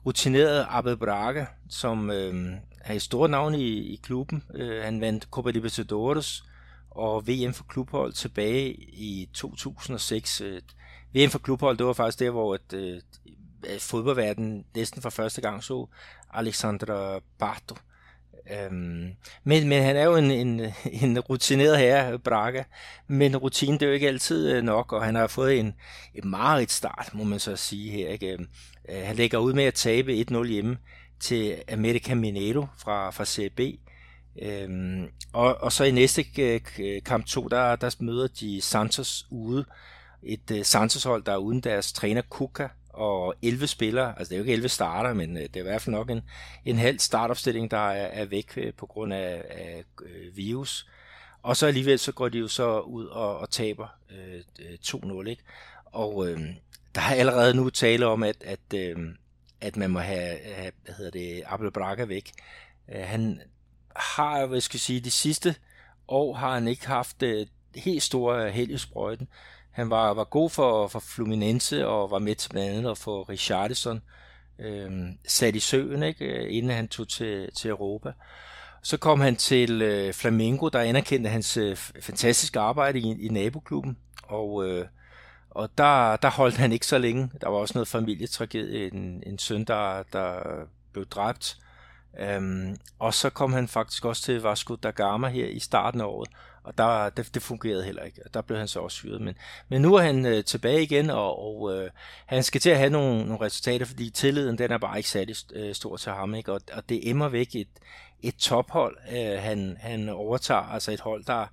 [0.07, 4.45] rutineret Abel Braga, som øh, er et stort navn i, i klubben.
[4.55, 6.45] Øh, han vandt Copa Libertadores
[6.99, 10.41] og VM for klubhold tilbage i 2006.
[10.41, 10.61] Øh,
[11.15, 13.01] VM for klubhold, det var faktisk der, hvor et, øh,
[13.79, 15.87] fodboldverdenen næsten for første gang så
[16.35, 17.75] Alexandra Barto.
[18.51, 20.61] Øhm, men, men han er jo en, en,
[21.03, 22.63] en rutineret herre, Braga,
[23.07, 25.75] men rutinen det er jo ikke altid øh, nok, og han har fået en,
[26.15, 28.09] en meget start, må man så sige her.
[28.09, 28.33] Ikke?
[28.33, 28.47] Øhm,
[28.89, 30.79] øh, han lægger ud med at tabe 1-0 hjemme
[31.21, 33.61] til America Mineiro fra, fra CB.
[34.43, 39.27] Øhm, og, og så i næste øh, øh kamp 2, der, der møder de Santos
[39.31, 39.65] ude.
[40.23, 42.69] Et øh, Santos-hold, der er uden deres træner Kuka,
[42.99, 45.63] og 11 spillere, altså det er jo ikke 11 starter, men øh, det er i
[45.63, 46.23] hvert fald nok en,
[46.65, 50.87] en halv startopstilling, der er, er væk øh, på grund af, af øh, virus.
[51.43, 55.29] Og så alligevel så går de jo så ud og, og taber øh, øh 2-0,
[55.29, 55.43] ikke?
[55.85, 56.41] Og øh,
[56.95, 58.97] der er allerede nu tale om, at, at, øh,
[59.61, 62.31] at man må have, have hvad hedder det, Abel Braga væk.
[62.95, 63.41] Øh, han
[63.99, 65.55] har, hvad skal jeg sige, de sidste
[66.09, 69.29] og har han ikke haft øh, helt store øh, held i sprøjten.
[69.71, 73.23] Han var, var god for, for Fluminense og var med til blandt andet at få
[73.23, 74.03] Richardson
[74.59, 74.91] øh,
[75.27, 78.13] sat i søen, ikke, øh, inden han tog til, til Europa.
[78.83, 83.97] Så kom han til øh, Flamengo, der anerkendte hans øh, fantastiske arbejde i, i naboklubben,
[84.23, 84.87] og, øh,
[85.51, 87.31] og der, der holdt han ikke så længe.
[87.41, 90.41] Der var også noget familietragedie, en, en søn, der, der
[90.93, 91.59] blev dræbt.
[92.21, 96.05] Øhm, og så kom han faktisk også til Vasco da Gama her i starten af
[96.05, 96.29] året,
[96.63, 98.21] og der, det, det fungerede heller ikke.
[98.35, 99.21] Der blev han så også syret.
[99.21, 99.35] Men,
[99.69, 101.91] men nu er han øh, tilbage igen, og, og øh,
[102.27, 105.37] han skal til at have nogle, nogle resultater, fordi tilliden den er bare ikke særlig
[105.53, 106.35] øh, stor til ham.
[106.35, 106.53] Ikke?
[106.53, 107.69] Og, og det emmer væk et,
[108.23, 111.47] et tophold, øh, han, han overtager, altså et hold, der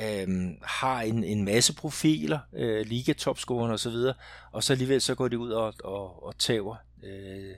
[0.00, 2.86] øh, har en, en masse profiler, øh,
[3.26, 3.96] og så osv.,
[4.52, 7.54] og så alligevel så går de ud og, og, og tæver øh,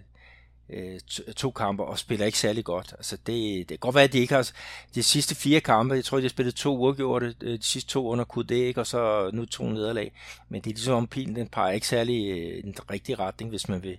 [0.73, 1.01] øh,
[1.37, 2.95] to kampe og spiller ikke særlig godt.
[2.99, 4.51] Altså det, det kan godt være, at de ikke har
[4.95, 8.09] de sidste fire kampe, jeg tror, de har spillet to uafgjorte, øh, de sidste to
[8.09, 8.81] under QD, ikke?
[8.81, 10.13] og så nu to nederlag.
[10.49, 13.69] Men det er ligesom om pilen, den peger ikke særlig øh, den rigtige retning, hvis
[13.69, 13.99] man vil,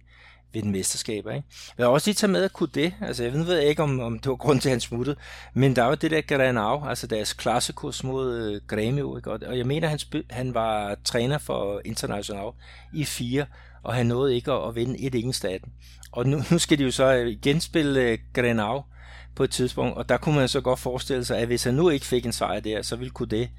[0.53, 1.31] ved den mesterskaber.
[1.31, 1.47] Ikke?
[1.77, 2.93] Jeg vil også lige tage med at kunne det.
[3.01, 5.17] Altså, jeg ved ikke, om, om det var grund til, at han smuttede.
[5.53, 9.17] Men der var det der Granau, altså deres klassekurs mod øh, Grêmio.
[9.17, 9.31] Ikke?
[9.31, 12.51] Og jeg mener, han, spil, han var træner for International
[12.93, 13.45] i fire,
[13.83, 15.73] og han nåede ikke at, at vinde et engelsk af den.
[16.11, 18.83] Og nu, nu skal de jo så øh, genspille øh, Grenau
[19.35, 21.89] på et tidspunkt, og der kunne man så godt forestille sig, at hvis han nu
[21.89, 23.49] ikke fik en sejr der, så ville kunne det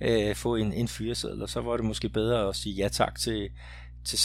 [0.00, 3.18] øh, få en, en fyreseddel, og så var det måske bedre at sige ja tak
[3.18, 3.50] til,
[4.04, 4.18] til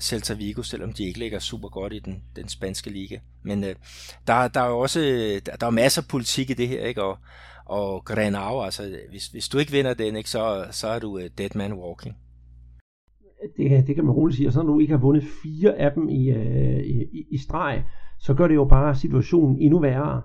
[0.00, 3.18] Celta Vigo, selvom de ikke ligger super godt i den, den spanske liga.
[3.42, 3.74] Men øh,
[4.26, 5.00] der, der er jo også
[5.46, 7.02] der, der er masser af politik i det her, ikke?
[7.02, 7.18] Og,
[7.64, 11.24] og Grenau, altså hvis, hvis du ikke vinder den, ikke, så, så er du uh,
[11.38, 12.16] dead man walking.
[13.56, 15.92] Det, det kan man roligt sige, og så når du ikke har vundet fire af
[15.92, 17.84] dem i, øh, i, i streg,
[18.18, 20.22] så gør det jo bare situationen endnu værre.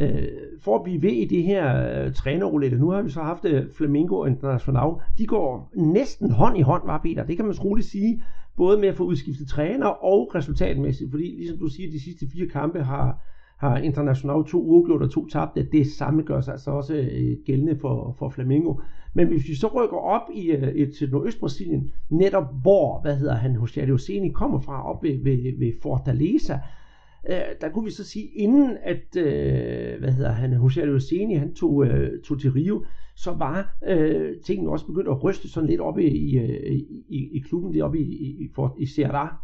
[0.00, 0.22] Øh,
[0.60, 3.64] for at blive ved i det her øh, trænerroulette, nu har vi så haft øh,
[3.76, 8.22] Flamingo International, de går næsten hånd i hånd, var Peter, det kan man roligt sige
[8.56, 12.48] både med at få udskiftet træner og resultatmæssigt, fordi ligesom du siger, de sidste fire
[12.48, 13.22] kampe har,
[13.58, 17.76] har International to uafgjort og to tabte, det samme gør sig altså også øh, gældende
[17.76, 18.74] for, for Flamengo.
[19.14, 23.34] Men hvis vi så rykker op i, øh, til til Nordøstbrasilien, netop hvor, hvad hedder
[23.34, 26.58] han, José Leoceni kommer fra, op ved, ved, ved Fortaleza,
[27.30, 31.54] øh, der kunne vi så sige, inden at, øh, hvad hedder han, José Leoceni, han
[31.54, 32.84] tog, øh, tog til Rio,
[33.16, 36.36] så var øh, tingene også begyndt at ryste sådan lidt op i, i,
[37.08, 38.12] i, i klubben deroppe i,
[38.44, 39.34] i, for, i Ceará.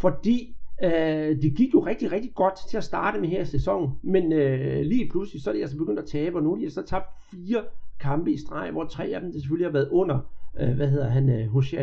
[0.00, 4.32] Fordi øh, det gik jo rigtig, rigtig godt til at starte med her sæson, men
[4.32, 6.82] øh, lige pludselig så er de altså begyndt at tabe, og nu er de så
[6.82, 7.62] tabt fire
[8.04, 10.18] kampe i streg, hvor tre af dem det selvfølgelig har været under,
[10.60, 11.76] øh, hvad hedder han, øh, José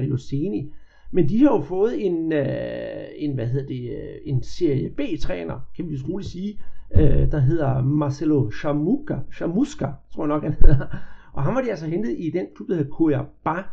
[1.12, 5.60] Men de har jo fået en, øh, en hvad hedder det, øh, en Serie B-træner,
[5.76, 6.60] kan vi roligt sige,
[6.96, 10.88] øh, der hedder Marcelo Chamuca, Chamusca, tror jeg nok han hedder.
[11.34, 13.64] Og ham var de altså hentet i den klub, der hedder Cuiabá.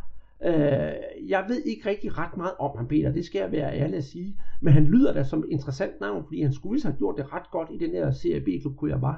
[0.47, 3.97] Øh, jeg ved ikke rigtig ret meget om ham, Peter, det skal jeg være ærlig
[3.97, 4.37] at sige.
[4.61, 7.51] Men han lyder da som et interessant navn, fordi han skulle have gjort det ret
[7.51, 9.13] godt i den der Serie B-klub Cuiabá.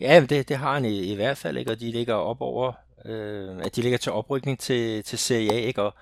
[0.00, 1.70] Ja, det, det har han i, i hvert fald, ikke?
[1.70, 2.72] og de ligger op over,
[3.04, 5.82] øh, at de ligger til oprykning til, til Serie A, ikke?
[5.82, 5.94] og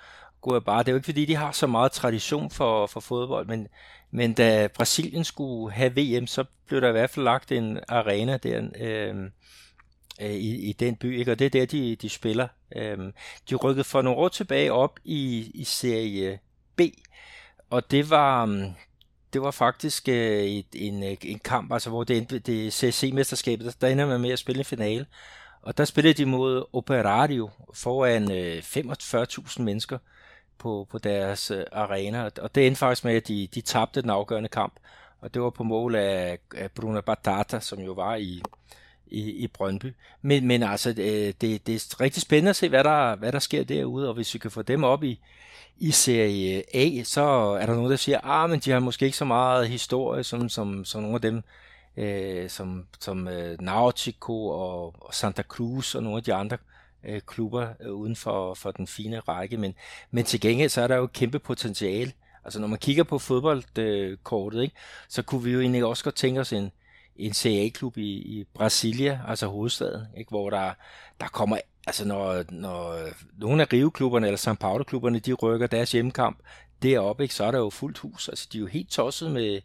[0.47, 3.69] Cuiabá, det er jo ikke fordi, de har så meget tradition for, for fodbold, men,
[4.11, 8.37] men da Brasilien skulle have VM, så blev der i hvert fald lagt en arena
[8.37, 9.17] der, øh,
[10.21, 11.33] øh, i, i den by, ikke?
[11.33, 12.49] og det er der, de, de spiller.
[12.77, 12.99] Øh,
[13.51, 16.39] de rykkede for nogle år tilbage op i, i serie
[16.77, 16.81] B,
[17.71, 18.65] og det var, øh,
[19.35, 23.65] det var faktisk øh, et, en, øh, en kamp, altså hvor det endte det CSC-mesterskabet,
[23.65, 25.07] der, der ender man med at spille en finale.
[25.63, 29.99] Og der spillede de mod Operario foran øh, 45.000 mennesker
[30.59, 32.31] på, på deres øh, arena.
[32.41, 34.75] Og det endte faktisk med, at de, de tabte den afgørende kamp.
[35.21, 38.43] Og det var på mål af, af Bruno Batata, som jo var i,
[39.07, 39.95] i, i Brøndby.
[40.23, 43.39] Men, men altså, det, det, det er rigtig spændende at se, hvad der, hvad der
[43.39, 45.21] sker derude, og hvis vi kan få dem op i,
[45.79, 47.23] i serie A, så
[47.61, 50.49] er der nogen, der siger, ah, men de har måske ikke så meget historie, som,
[50.49, 51.43] som, som nogle af dem,
[51.97, 56.59] øh, som, som øh, Nautico og, og Santa Cruz og nogle af de andre
[57.05, 59.75] øh, klubber øh, uden for, for den fine række, men,
[60.11, 62.13] men til gengæld så er der jo kæmpe potentiale.
[62.45, 64.77] Altså når man kigger på fodboldkortet, ikke,
[65.09, 66.71] så kunne vi jo egentlig også godt tænke os en,
[67.17, 70.71] en CA-klub i, i Brasilia, altså hovedstaden, ikke, hvor der,
[71.21, 75.93] der kommer, altså når, når øh, nogle af Rio-klubberne eller São Paulo-klubberne, de rykker deres
[75.93, 76.39] hjemmekamp
[76.83, 78.29] deroppe, ikke, så er der jo fuldt hus.
[78.29, 79.61] Altså de er jo helt tosset med,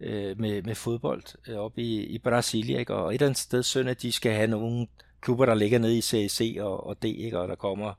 [0.00, 2.94] øh, med, med fodbold øh, oppe i, i Brasilia, ikke?
[2.94, 4.86] og et eller andet sted synd, at de skal have nogle
[5.20, 7.38] klubber, der ligger nede i CSC og, og D, ikke?
[7.38, 7.92] og der kommer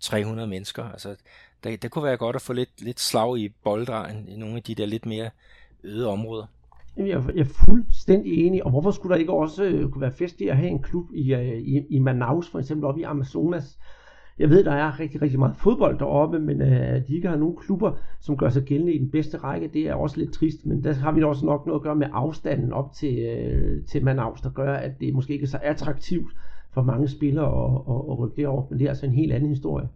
[0.00, 0.90] 300 mennesker.
[0.90, 1.16] Altså,
[1.64, 4.62] det, det kunne være godt at få lidt, lidt slag i bolddrejen i nogle af
[4.62, 5.30] de der lidt mere
[5.82, 6.46] øde områder.
[6.96, 10.12] Jeg er, jeg er fuldstændig enig, og hvorfor skulle der ikke også øh, kunne være
[10.12, 13.04] fest i at have en klub i, øh, i, i Manaus, for eksempel oppe i
[13.04, 13.78] Amazonas?
[14.38, 17.36] Jeg ved, der er rigtig, rigtig meget fodbold deroppe, men øh, at de ikke har
[17.36, 20.66] nogen klubber, som gør sig gældende i den bedste række, det er også lidt trist,
[20.66, 23.84] men der har vi da også nok noget at gøre med afstanden op til, øh,
[23.84, 26.32] til Manaus, der gør, at det måske ikke er så attraktivt
[26.70, 29.50] for mange spillere at, at, at rykke derover, men det er altså en helt anden
[29.50, 29.88] historie.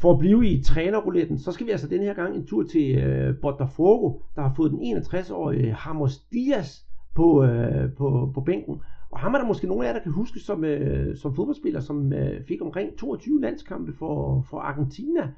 [0.00, 2.96] For at blive i trænerrouletten, så skal vi altså den her gang en tur til
[2.96, 6.84] øh, Botafogo, der har fået den 61-årige Ramos Dias
[7.14, 8.80] på, øh, på, på bænken.
[9.10, 11.80] Og ham er der måske nogle af jer, der kan huske som, øh, som fodboldspiller,
[11.80, 15.28] som øh, fik omkring 22 landskampe for, for Argentina.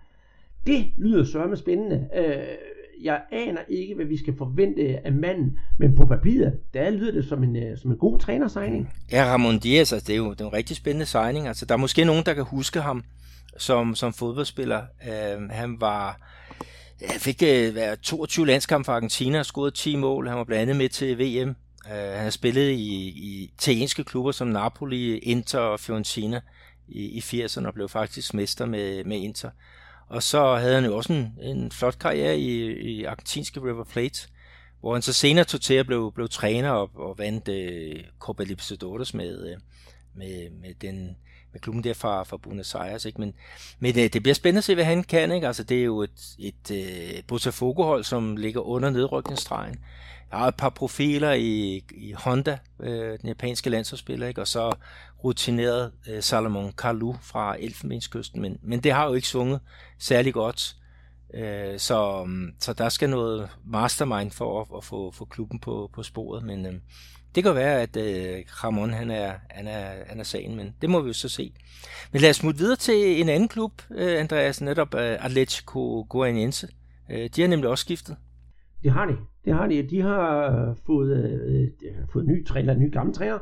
[0.66, 2.08] Det lyder sørme spændende.
[2.16, 2.56] Øh,
[3.02, 7.24] jeg aner ikke, hvad vi skal forvente af manden, men på papiret, der lyder det
[7.24, 8.88] som en, øh, som en god trænersigning.
[9.12, 11.46] Ja, Ramon Diaz, altså, det, er jo, det er en rigtig spændende signing.
[11.46, 13.02] Altså, der er måske nogen, der kan huske ham
[13.58, 14.82] som, som fodboldspiller.
[15.08, 16.18] Øh, han var
[17.02, 20.28] han fik øh, 22 landskampe for Argentina og scoret 10 mål.
[20.28, 21.48] Han var blandt andet med til VM.
[21.48, 26.40] Øh, han har spillet i, i italienske klubber som Napoli, Inter og Fiorentina
[26.88, 29.50] i, i 80'erne og blev faktisk mester med, med Inter.
[30.08, 34.28] Og så havde han jo også en, en flot karriere i, i argentinske River Plate,
[34.80, 38.44] hvor han så senere tog til at blev, blev træner og, og vandt øh, Copa
[38.44, 39.56] Libertadores med, øh,
[40.14, 41.16] med, med den
[41.56, 43.04] med klubben der fra, fra Buenos Aires.
[43.04, 43.20] Ikke?
[43.20, 43.34] Men,
[43.78, 45.32] men det, det bliver spændende at se, hvad han kan.
[45.32, 45.46] Ikke?
[45.46, 49.76] Altså, det er jo et, et uh, Botafogo-hold, som ligger under nedrykningsstregen.
[50.30, 54.40] Jeg har et par profiler i, i Honda, øh, den japanske landsholdsspiller, ikke?
[54.40, 54.74] og så
[55.24, 59.60] rutineret øh, Salomon Kalou fra Elfenbenskysten, men, men det har jo ikke svunget
[59.98, 60.76] særlig godt.
[61.36, 65.90] Øh, så, mm, så der skal noget mastermind for at, at få, få klubben på,
[65.92, 66.72] på sporet, men øh,
[67.34, 70.90] det kan være, at øh, Ramon han er, han, er, han er sagen, men det
[70.90, 71.52] må vi jo så se.
[72.12, 76.68] Men lad os smutte videre til en anden klub, øh, Andreas, netop øh, Atletico Goianiense.
[77.10, 78.16] Øh, de har nemlig også skiftet.
[78.82, 79.16] Det har de.
[79.44, 79.82] Det har de.
[79.90, 83.38] De har øh, fået, øh, de har fået ny træner, ny gammel træner,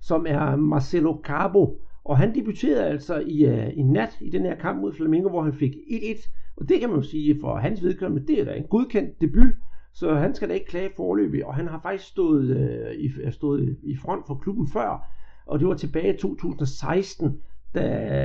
[0.00, 1.80] som er Marcelo Cabo.
[2.08, 5.42] Og han debuterede altså i, uh, i nat i den her kamp mod Flamengo, hvor
[5.42, 6.30] han fik 1-1.
[6.56, 9.54] Og det kan man jo sige for hans vedkommende, det er da en godkendt debut.
[9.92, 13.76] Så han skal da ikke klage forløbig, og han har faktisk stået, øh, i, stået
[13.82, 15.06] i front for klubben før,
[15.46, 17.40] og det var tilbage i 2016,
[17.74, 17.82] da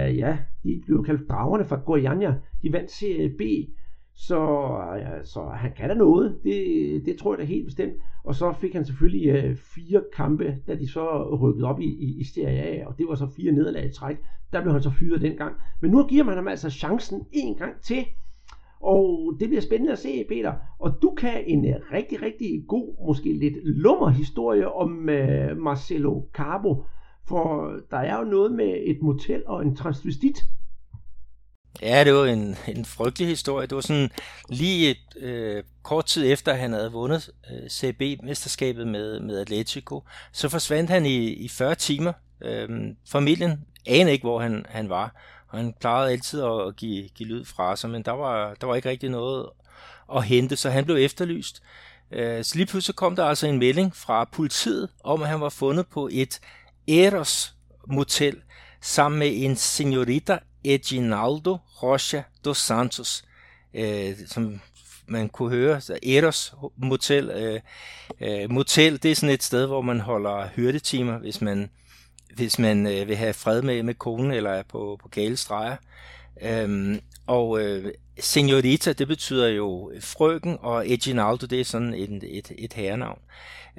[0.10, 2.36] ja, de blev kaldt dragerne fra Goiania.
[2.62, 3.42] De vandt Serie B,
[4.16, 4.78] så,
[5.24, 7.94] så han kan da noget, det, det tror jeg da helt bestemt.
[8.24, 12.20] Og så fik han selvfølgelig øh, fire kampe, da de så rykkede op i, i,
[12.20, 14.18] i Serie A, og det var så fire nederlag i træk.
[14.54, 15.56] Der blev han så fyret dengang.
[15.82, 18.06] Men nu giver man ham altså chancen en gang til,
[18.80, 20.54] og det bliver spændende at se, Peter.
[20.80, 26.22] Og du kan en uh, rigtig, rigtig god, måske lidt lummer historie om uh, Marcelo
[26.34, 26.84] Cabo.
[27.28, 30.38] For der er jo noget med et motel og en transvestit.
[31.82, 33.68] Ja, det var en, en frygtelig historie.
[33.68, 34.12] Det var sådan
[34.50, 40.04] lige et, øh, kort tid efter, at han havde vundet øh, CB-mesterskabet med, med Atletico,
[40.32, 42.14] så forsvandt han i, i 40 timer.
[42.42, 42.70] Øh,
[43.10, 45.16] familien anede ikke, hvor han, han var,
[45.50, 48.76] og han plejede altid at give, give lyd fra sig, men der var, der var
[48.76, 49.50] ikke rigtig noget
[50.16, 51.62] at hente, så han blev efterlyst.
[52.12, 55.50] Øh, så lige pludselig kom der altså en melding fra politiet om, at han var
[55.50, 56.40] fundet på et
[56.88, 57.56] Eros
[57.88, 58.42] motel
[58.82, 63.26] sammen med en señorita Eginaldo Rocha dos Santos,
[63.74, 64.62] øh, som
[65.08, 65.82] man kunne høre.
[65.82, 67.60] Så Eros Motel, øh,
[68.22, 71.70] øh, motel, det er sådan et sted, hvor man holder hyrdetimer, hvis man,
[72.36, 75.76] hvis man øh, vil have fred med, med konen eller er på, på gale streger.
[76.42, 82.52] Øhm, og øh, Senorita, det betyder jo frøken, og Eginaldo, det er sådan et, et,
[82.58, 83.20] et herrenavn.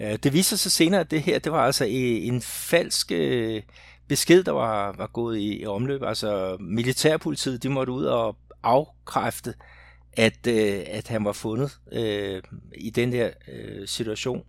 [0.01, 3.63] Øh, det viser sig senere, at det her, det var altså en falsk øh,
[4.09, 6.03] besked, der var, var gået i, i omløb.
[6.03, 9.55] Altså militærpolitiet, de måtte ud og afkræfte,
[10.13, 12.43] at, øh, at han var fundet øh,
[12.77, 14.45] i den her øh, situation.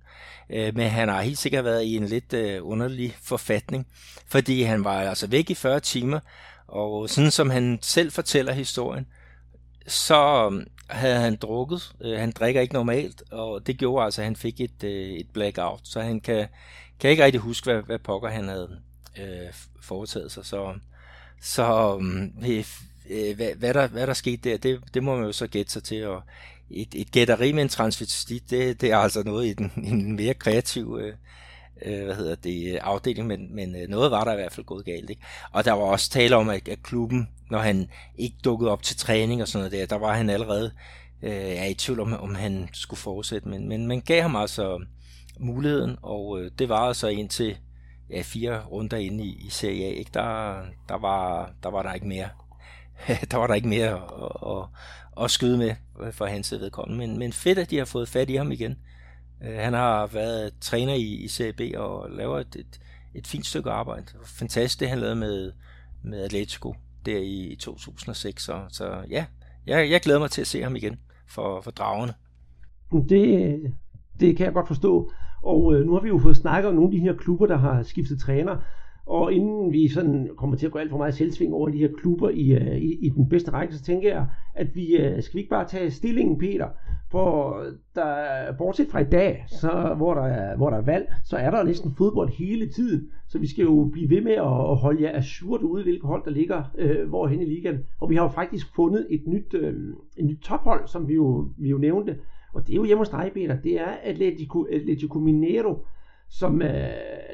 [0.50, 3.88] Øh, men han har helt sikkert været i en lidt øh, underlig forfatning,
[4.28, 6.20] fordi han var altså væk i 40 timer,
[6.68, 9.08] og sådan som han selv fortæller historien,
[9.88, 11.92] så øh, havde han drukket.
[12.02, 15.28] Øh, han drikker ikke normalt, og det gjorde altså, at han fik et, øh, et
[15.34, 16.48] blackout, så han kan,
[17.00, 18.80] kan ikke rigtig huske, hvad, hvad pokker han havde,
[19.20, 20.46] øh, foretaget sig.
[20.46, 20.74] Så,
[21.42, 22.66] så mm, øh,
[23.10, 25.72] øh, hvad, hvad, der, hvad der skete der, det, det må man jo så gætte
[25.72, 26.08] sig til.
[26.08, 26.22] Og
[26.70, 30.34] et, et gætteri med en transvestit, det, det er altså noget i den, en mere
[30.34, 31.14] kreativ øh,
[31.86, 34.86] øh, hvad hedder det, afdeling, men, men øh, noget var der i hvert fald gået
[34.86, 35.10] galt.
[35.10, 35.22] Ikke?
[35.52, 38.98] Og der var også tale om, at, at klubben, når han ikke dukkede op til
[38.98, 40.72] træning og sådan noget der, der var han allerede
[41.22, 44.86] øh, er i tvivl om, om han skulle fortsætte, men, men man gav ham altså
[45.40, 47.58] muligheden, og øh, det var altså indtil
[48.10, 50.12] ja, fire runder inde i, i Serie A, ikke?
[50.14, 52.30] Der, der, var, der var der ikke mere.
[53.32, 55.76] der var der ikke mere at, at, at skyde med
[56.12, 57.08] for hans vedkommende.
[57.08, 58.76] Men, men fedt, at de har fået fat i ham igen.
[59.44, 62.80] Øh, han har været træner i, i Serie B og laver et, et,
[63.14, 64.06] et fint stykke arbejde.
[64.26, 65.52] Fantastisk det han lavede med,
[66.04, 66.76] med Atletico
[67.06, 68.44] der i, i 2006.
[68.44, 69.26] Så, så ja,
[69.66, 72.14] jeg, jeg glæder mig til at se ham igen for, for dragerne.
[73.10, 73.74] Det,
[74.20, 75.12] det kan jeg godt forstå.
[75.46, 77.58] Og øh, nu har vi jo fået snakket om nogle af de her klubber, der
[77.58, 78.58] har skiftet træner.
[79.06, 81.90] Og inden vi sådan kommer til at gå alt for meget selvsving over de her
[81.98, 84.26] klubber i, øh, i, i den bedste række, så tænker jeg,
[84.56, 86.68] at vi øh, skal vi ikke bare tage stillingen, Peter?
[87.12, 87.64] For
[87.96, 88.16] der,
[88.58, 91.64] bortset fra i dag, så, hvor, der er, hvor der er valg, så er der
[91.64, 93.10] næsten fodbold hele tiden.
[93.28, 96.24] Så vi skal jo blive ved med at, at holde jer assurt ude, hvilke hold
[96.26, 97.78] der ligger øh, hvorhen i ligaen.
[98.02, 99.74] Og vi har jo faktisk fundet et nyt, øh,
[100.18, 102.16] et nyt tophold, som vi jo, vi jo nævnte.
[102.56, 103.62] Og det er jo hjemme hos dig, Peter.
[103.62, 105.86] Det er Atletico, Atletico Mineiro,
[106.30, 106.70] som øh,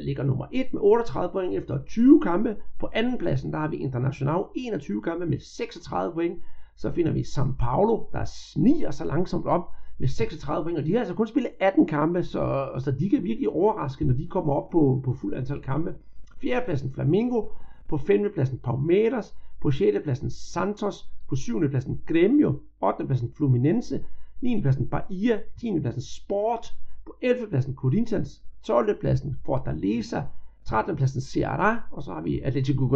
[0.01, 2.55] ligger nummer 1 med 38 point efter 20 kampe.
[2.79, 6.41] På anden pladsen, der har vi International 21 kampe med 36 point.
[6.75, 9.61] Så finder vi São Paulo, der sniger sig langsomt op
[9.97, 13.23] med 36 point, og de har altså kun spillet 18 kampe, så, så de kan
[13.23, 15.95] virkelig overraske, når de kommer op på, på fuld antal kampe.
[16.37, 17.45] Fjerdepladsen Flamengo,
[17.87, 23.05] på femtepladsen Palmeiras, på sjettepladsen Santos, på syvendepladsen Grêmio, 8.
[23.05, 24.03] pladsen Fluminense,
[24.41, 24.61] 9.
[24.61, 25.79] pladsen Bahia, 10.
[25.79, 26.73] pladsen Sport,
[27.05, 27.47] på 11.
[27.47, 28.99] pladsen Corinthians, 12.
[28.99, 30.21] pladsen Fortaleza,
[30.65, 30.95] 13.
[30.95, 32.87] pladsen Ceará, og så har vi Atletico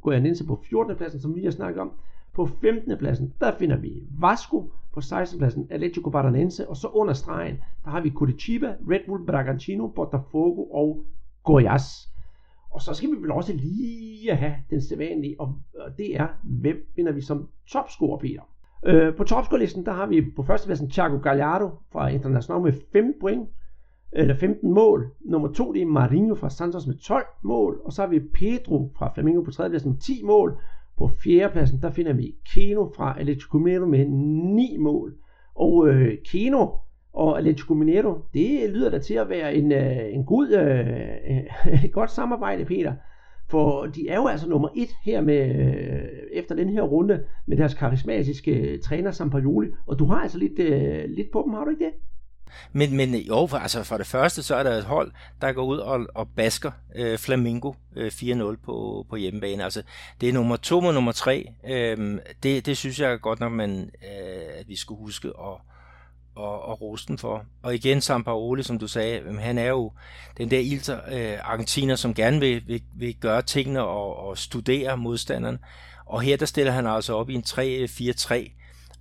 [0.00, 0.96] Goianense på 14.
[0.96, 1.92] pladsen, som vi har snakket om.
[2.34, 2.98] På 15.
[2.98, 4.72] pladsen, der finder vi Vasco.
[4.92, 5.38] På 16.
[5.38, 6.68] pladsen Atletico Paranense.
[6.68, 11.04] Og så under stregen, der har vi Curitiba, Red Bull Bragantino, Botafogo og
[11.48, 12.08] Goiás.
[12.70, 15.54] Og så skal vi vel også lige have den sædvanlige, og
[15.98, 18.42] det er, hvem finder vi som topscorer, Peter?
[18.86, 23.48] Øh, på topscorelisten, der har vi på førstepladsen Thiago Gallardo fra International med 5 point,
[24.12, 25.10] eller 15 mål.
[25.20, 28.92] Nummer 2, det er Marinho fra Santos med 12 mål, og så har vi Pedro
[28.98, 30.60] fra Flamengo på tredjepladsen med 10 mål.
[30.98, 35.14] På fjerdepladsen, der finder vi Keno fra Atletico Mineiro med 9 mål.
[35.54, 36.66] Og øh, Keno
[37.12, 41.92] og Atletico Mineiro, det lyder da til at være en, øh, en god, øh, et
[41.92, 42.92] godt samarbejde, Peter.
[43.50, 47.56] For de er jo altså nummer et her med, øh, efter den her runde med
[47.56, 49.68] deres karismatiske øh, træner Sampaoli.
[49.86, 51.92] Og du har altså lidt, øh, lidt på dem, har du ikke det?
[52.72, 55.64] Men, men jo, for, altså for det første, så er der et hold, der går
[55.64, 59.64] ud og, og basker øh, Flamingo øh, 4-0 på, på hjemmebane.
[59.64, 59.82] Altså,
[60.20, 61.46] det er nummer to og nummer tre.
[61.68, 65.60] Øh, det, det synes jeg godt nok, man, øh, at vi skulle huske at,
[66.38, 67.44] og, og rose den for.
[67.62, 69.92] Og igen, Sampaoli, som du sagde, han er jo
[70.36, 74.96] den der ilter øh, argentiner, som gerne vil, vil, vil gøre tingene og, og studere
[74.96, 75.58] modstanderen.
[76.06, 78.46] Og her der stiller han altså op i en 3-4-3, øh,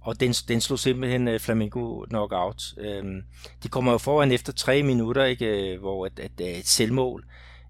[0.02, 2.64] og den, den slog simpelthen uh, Flamengo knockout.
[2.78, 3.22] Øhm,
[3.64, 7.26] de kommer jo foran efter tre minutter, ikke, øh, hvor et, et, et selvmål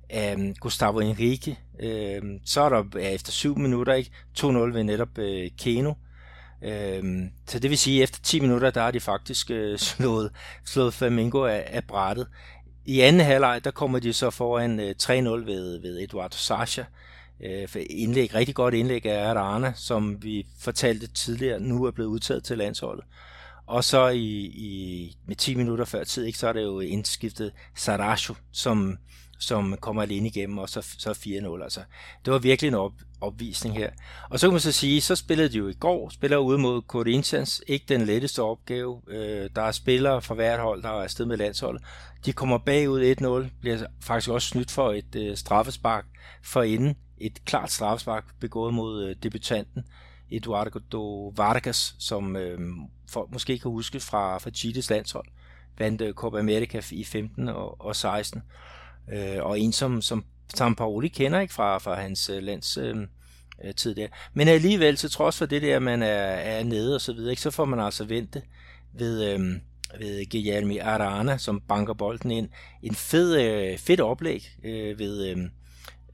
[0.10, 1.58] af øhm, Gustavo Henrique.
[1.80, 5.94] Øhm, så er der efter syv minutter ikke 2-0 ved netop øh, Keno.
[6.62, 7.04] Øh,
[7.48, 10.32] så det vil sige, at efter 10 minutter, der har de faktisk øh, slået,
[10.66, 12.28] slået Flamingo af, af brættet.
[12.86, 16.84] I anden halvleg, der kommer de så foran øh, 3-0 ved, ved Eduardo Sasha
[17.44, 22.44] øh, indlæg, rigtig godt indlæg af Arana, som vi fortalte tidligere, nu er blevet udtaget
[22.44, 23.06] til landsholdet.
[23.66, 27.52] Og så i, i, med 10 minutter før tid, ikke, så er det jo indskiftet
[27.76, 28.98] Sarasho, som,
[29.40, 31.64] som kommer alene igennem, og så, så 4-0.
[31.64, 31.82] Altså,
[32.26, 33.90] det var virkelig en op, opvisning her.
[34.30, 36.82] Og så kan man så sige, så spillede de jo i går, spiller ude mod
[36.82, 39.02] Corinthians, ikke den letteste opgave.
[39.08, 41.84] Øh, der er spillere fra hvert hold, der er afsted med landsholdet.
[42.26, 43.16] De kommer bagud
[43.46, 46.06] 1-0, bliver faktisk også snydt for et øh, straffespark
[46.44, 49.84] for inden et klart straffespark begået mod øh, debutanten
[50.32, 52.60] Eduardo Vargas, som øh,
[53.10, 55.28] folk måske kan huske fra, fra Chiles landshold,
[55.78, 58.42] vandt øh, Copa America i 15 og, og 16,
[59.14, 60.76] øh, og en som, som Sam
[61.14, 62.96] kender ikke fra, fra hans øh, lands øh,
[63.64, 64.08] øh, tid der.
[64.34, 67.42] Men alligevel, til trods for det der, man er, er nede og så videre, ikke,
[67.42, 68.42] så får man altså vente
[68.94, 69.40] ved, øh,
[70.00, 72.50] ved Guillermo Arana, som banker bolden ind.
[72.84, 75.38] En fed, øh, fedt oplæg øh, ved, øh,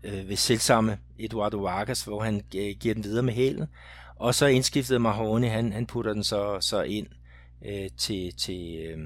[0.03, 3.67] øh ved selvsamme Eduardo Vargas, hvor han øh, giver den videre med hælen.
[4.15, 7.07] Og så indskiftede Mahoney, han, han putter den så, så ind
[7.65, 8.97] øh, til, til, øh,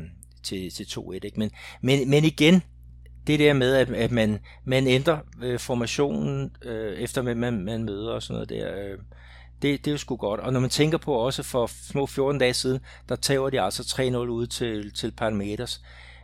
[0.43, 1.13] til, til 2-1.
[1.13, 1.39] Ikke?
[1.39, 2.63] Men, men, men igen,
[3.27, 7.83] det der med, at, at man, man ændrer øh, formationen, øh, efter man, man, man
[7.83, 8.97] møder og sådan noget der, øh,
[9.61, 10.39] det, det er jo sgu godt.
[10.39, 13.83] Og når man tænker på også for små 14 dage siden, der tager de altså
[13.83, 15.81] 3-0 ud til, til Palmeiras.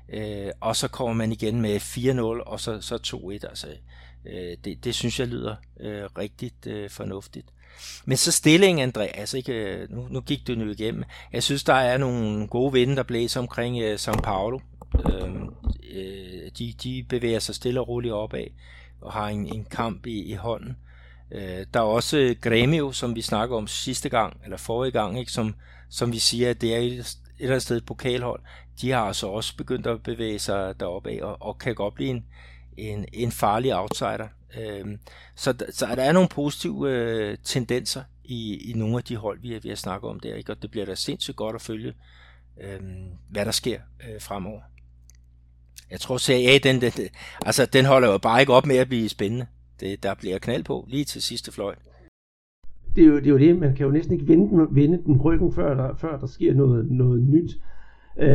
[0.09, 3.47] Øh, og så kommer man igen med 4-0, og så, så 2-1.
[3.47, 3.67] Altså,
[4.25, 7.45] Øh, det, det synes jeg lyder øh, rigtigt øh, fornuftigt.
[8.05, 9.53] Men så stillingen, Andreas, altså ikke?
[9.53, 11.03] Øh, nu, nu gik du nu igennem.
[11.33, 14.57] Jeg synes, der er nogle gode vinde, der blæser omkring øh, São Paulo.
[14.57, 14.61] Øh,
[14.99, 15.55] Øhm,
[15.93, 18.47] øh, de, de bevæger sig stille og roligt opad
[19.01, 20.77] og har en, en kamp i, i hånden.
[21.31, 25.31] Øh, der er også Grêmio, som vi snakker om sidste gang, eller forrige gang, ikke?
[25.31, 25.55] Som,
[25.89, 28.41] som vi siger, at det er et, et eller andet sted et pokalhold,
[28.81, 32.09] de har altså også begyndt at bevæge sig deroppe af, og, og kan godt blive
[32.09, 32.25] en,
[32.77, 34.27] en, en farlig outsider.
[34.57, 34.97] Øh,
[35.35, 39.59] så, så der er nogle positive øh, tendenser i, i nogle af de hold, vi,
[39.63, 40.51] vi har snakket om der, ikke?
[40.51, 41.93] og det bliver da sindssygt godt at følge,
[42.61, 42.79] øh,
[43.29, 43.79] hvad der sker
[44.09, 44.61] øh, fremover.
[45.93, 46.91] Jeg tror, CAA, den, den,
[47.45, 49.45] altså, den holder jo bare ikke op med at blive spændende.
[49.79, 51.77] Det, der bliver knald på lige til sidste fløjt.
[52.95, 55.03] Det er, jo, det er jo det, man kan jo næsten ikke vende den, vende
[55.05, 57.51] den ryggen, før der, før der sker noget, noget nyt.
[58.17, 58.25] Uh,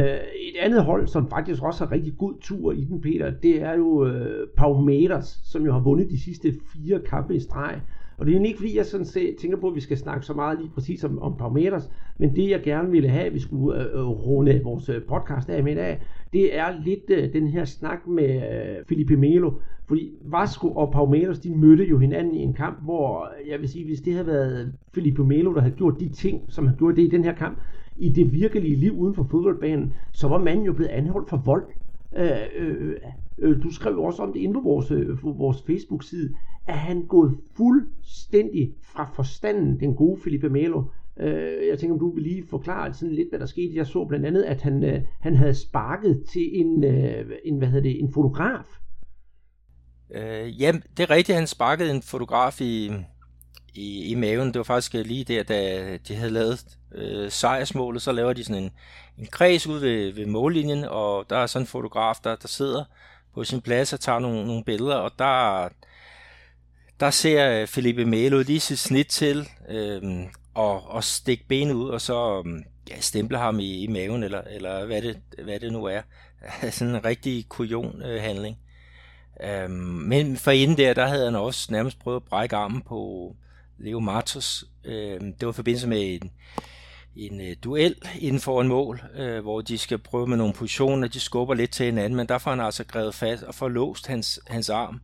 [0.49, 3.75] et andet hold, som faktisk også har rigtig god tur i den, Peter, det er
[3.75, 7.81] jo øh, uh, Palmeiras, som jo har vundet de sidste fire kampe i streg.
[8.19, 10.35] Og det er ikke fordi, jeg sådan set tænker på, at vi skal snakke så
[10.35, 13.81] meget lige præcis om, om Palmeiras, men det jeg gerne ville have, at vi skulle
[13.81, 16.01] øh, øh runde vores øh, podcast af med i dag,
[16.33, 19.53] det er lidt øh, den her snak med øh, Felipe Melo.
[19.89, 23.69] Fordi Vasco og Palmeiras, de mødte jo hinanden i en kamp, hvor øh, jeg vil
[23.69, 26.97] sige, hvis det havde været Felipe Melo, der havde gjort de ting, som han gjorde
[26.97, 27.59] det i den her kamp,
[27.97, 31.65] i det virkelige liv uden for fodboldbanen, så var manden jo blevet anholdt for vold.
[32.17, 32.97] Øh, øh,
[33.39, 36.35] øh, du skrev også om det inde på vores, øh, vores Facebook-side,
[36.67, 40.83] at han gået fuldstændig fra forstanden, den gode Felipe Melo.
[41.21, 43.77] Øh, jeg tænker, om du vil lige forklare sådan lidt, hvad der skete.
[43.77, 47.69] Jeg så blandt andet, at han, øh, han havde sparket til en, øh, en, hvad
[47.69, 48.79] hedder det, en fotograf.
[50.15, 52.91] Øh, jamen, det er rigtigt, han sparkede en fotograf i,
[53.75, 54.49] i, i maven.
[54.49, 56.65] Det var faktisk øh, lige der, da de havde lavet
[56.95, 58.71] øh, sejrsmålet, så laver de sådan en,
[59.19, 62.85] en kreds ud ved, ved mållinjen, og der er sådan en fotograf, der, der sidder
[63.35, 65.69] på sin plads og tager nogle, nogle billeder, og der,
[67.01, 70.03] der ser øh, Felipe Melo lige sit snit til øh,
[70.55, 74.41] og, og stikke benet ud, og så øh, ja, stemple ham i, i maven, eller,
[74.41, 76.03] eller hvad, det, hvad det nu er.
[76.71, 78.59] sådan en rigtig kujon-handling.
[79.45, 83.35] Øh, men for inden der, der havde han også nærmest prøvet at brække armen på
[83.79, 84.65] Leo Martos.
[84.85, 86.31] Øh, det var i forbindelse med en,
[87.17, 91.09] en uh, duel inden for en mål, øh, hvor de skal prøve med nogle positioner,
[91.09, 94.07] de skubber lidt til hinanden, men der får han altså grevet fast og får låst
[94.07, 95.01] hans, hans arm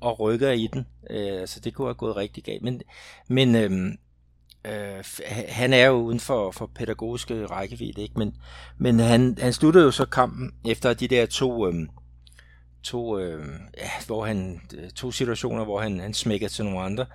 [0.00, 0.86] og rykker i den.
[1.10, 2.62] Uh, altså det kunne have gået rigtig galt.
[2.62, 2.82] Men,
[3.28, 3.92] men uh,
[5.48, 8.18] han er jo uden for, for pædagogiske rækkevidde, ikke?
[8.18, 8.36] Men,
[8.78, 11.68] men han, han sluttede jo så kampen efter de der to...
[11.68, 11.74] Uh,
[12.84, 13.46] to, øh,
[13.78, 14.60] ja, hvor han,
[14.96, 17.06] to situationer, hvor han, han smækker til nogle andre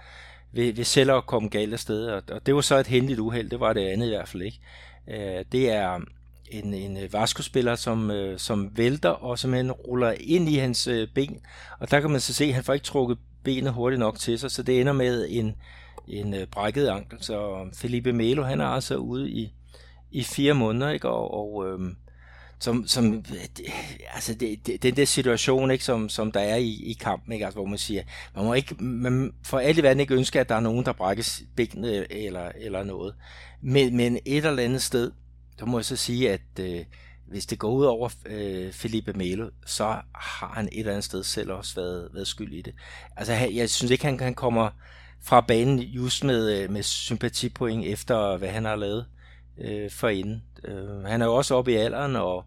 [0.51, 2.07] ved, ved selv at komme galt af sted.
[2.07, 4.43] Og, og det var så et heldigt uheld, det var det andet i hvert fald
[4.43, 4.59] ikke.
[5.07, 5.99] Øh, det er
[6.51, 11.07] en, en øh, Vasco-spiller, som, øh, som vælter og simpelthen ruller ind i hans øh,
[11.15, 11.39] ben.
[11.79, 14.39] Og der kan man så se, at han får ikke trukket benet hurtigt nok til
[14.39, 15.55] sig, så det ender med en,
[16.07, 17.17] en øh, brækket ankel.
[17.21, 19.53] Så Felipe Melo, han er altså ude i,
[20.11, 21.09] i fire måneder, ikke?
[21.09, 21.79] og, og øh,
[22.59, 23.25] som, som
[24.13, 27.45] altså det, det, den der situation, ikke, som, som der er i, i kampen, ikke,
[27.45, 28.03] altså, hvor man siger,
[28.35, 30.93] man må ikke, man for alt i verden ikke ønske, at der er nogen, der
[30.93, 33.15] brækkes benene eller, eller noget.
[33.61, 35.11] Men, men et eller andet sted,
[35.59, 36.85] så må jeg så sige, at øh,
[37.27, 39.83] hvis det går ud over øh, Felipe Melo, så
[40.15, 42.73] har han et eller andet sted selv også været, været skyld i det.
[43.15, 44.69] Altså, jeg synes ikke, han, han kommer
[45.21, 49.05] fra banen just med, øh, med sympatipoint efter, hvad han har lavet
[49.61, 50.43] øh, forinden.
[50.65, 52.45] Øh, han er jo også oppe i alderen, og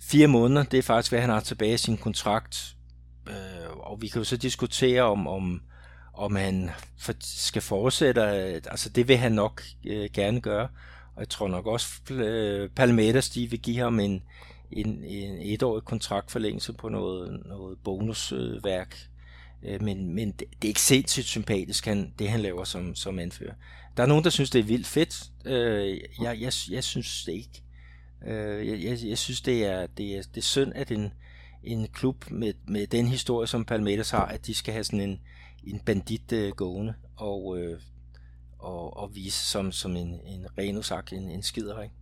[0.00, 2.76] fire måneder, det er faktisk, hvad han har tilbage i sin kontrakt.
[3.28, 5.62] Øh, og vi kan jo så diskutere, om, om,
[6.14, 8.20] om han for, skal fortsætte.
[8.20, 10.68] Øh, altså, det vil han nok øh, gerne gøre.
[11.14, 14.22] Og jeg tror nok også, øh, Palmeters, de vil give ham en,
[14.72, 18.96] en, en etårig kontraktforlængelse på noget, noget bonusværk.
[19.62, 23.18] Øh, men, men det, det er ikke sindssygt sympatisk, han, det han laver som, som
[23.18, 23.54] anfører.
[23.96, 25.30] Der er nogen, der synes, det er vildt fedt.
[25.46, 27.62] Øh, jeg, jeg, jeg synes det ikke.
[28.26, 31.12] Øh, jeg, jeg, jeg synes, det er, det er, det er synd, at en,
[31.64, 35.20] en klub med, med den historie, som Palmeiras har, at de skal have sådan en,
[35.64, 37.78] en bandit øh, gående og, øh,
[38.58, 41.94] og, og vise som, som en, en ren sagt, en, en skider, ikke?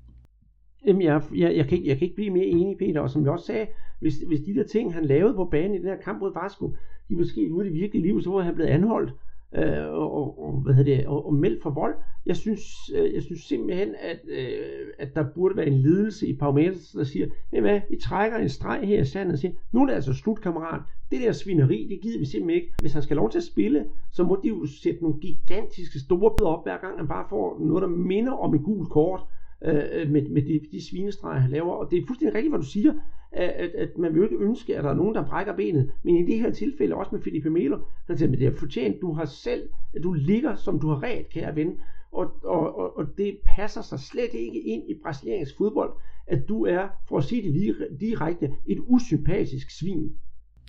[0.87, 3.23] Jamen, jeg, jeg, jeg, kan ikke, jeg kan ikke blive mere enig, Peter, og som
[3.23, 3.67] jeg også sagde,
[4.01, 6.77] hvis, hvis de der ting, han lavede på banen i den her kamp mod Vasco,
[7.09, 9.13] de måske ude i det virkelige liv, så var han blevet anholdt
[9.55, 11.95] øh, og, og, hvad hedder det, og, og meldt for vold.
[12.27, 12.63] Jeg synes,
[12.95, 17.05] øh, jeg synes simpelthen, at, øh, at der burde være en ledelse i Palmeiras, der
[17.05, 19.95] siger, ved hvad, vi trækker en streg her i sandet og siger, nu er det
[19.95, 20.81] altså slut, kammerat.
[21.11, 22.75] Det der svineri, det gider vi simpelthen ikke.
[22.81, 26.35] Hvis han skal lov til at spille, så må de jo sætte nogle gigantiske store
[26.39, 29.21] bøder op, hver gang han bare får noget, der minder om et gult kort
[29.65, 31.73] øh, øh med, med de, de svinestreger, han laver.
[31.73, 32.93] Og det er fuldstændig rigtigt, hvad du siger
[33.33, 35.91] at, at, man vil ikke ønske, at der er nogen, der brækker benet.
[36.03, 39.13] Men i det her tilfælde, også med Felipe Melo, så siger, det er fortjent, du
[39.13, 41.81] har selv, at du ligger, som du har ret, kære ven.
[42.13, 45.93] Og, og, og, og det passer sig slet ikke ind i brasiliansk fodbold,
[46.27, 50.13] at du er, for at sige det lige, direkte, et usympatisk svin.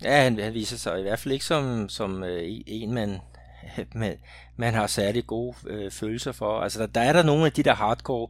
[0.04, 3.10] Ja, han, han viser sig i hvert fald ikke som, som øh, en, man,
[3.94, 4.16] man,
[4.56, 6.60] man har særlig gode øh, følelser for.
[6.60, 8.28] Altså, der, der er der nogle af de der hardcore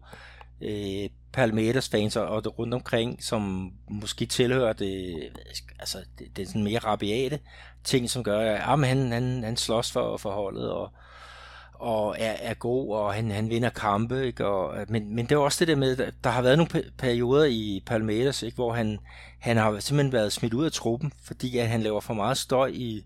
[0.60, 5.14] øh, Palmeiras fans og det rundt omkring, som måske tilhører det,
[5.78, 7.38] altså det, det er sådan mere rabiate
[7.84, 10.90] ting, som gør, at ah, han, han, han slås for forholdet, og,
[11.72, 14.46] og er, er god, og han, han vinder kampe, ikke?
[14.46, 17.82] Og, men, men det er også det der med, der har været nogle perioder i
[17.86, 18.54] Palmeiras, ikke?
[18.54, 18.98] hvor han,
[19.38, 22.70] han har simpelthen været smidt ud af truppen, fordi at han laver for meget støj
[22.74, 23.04] i,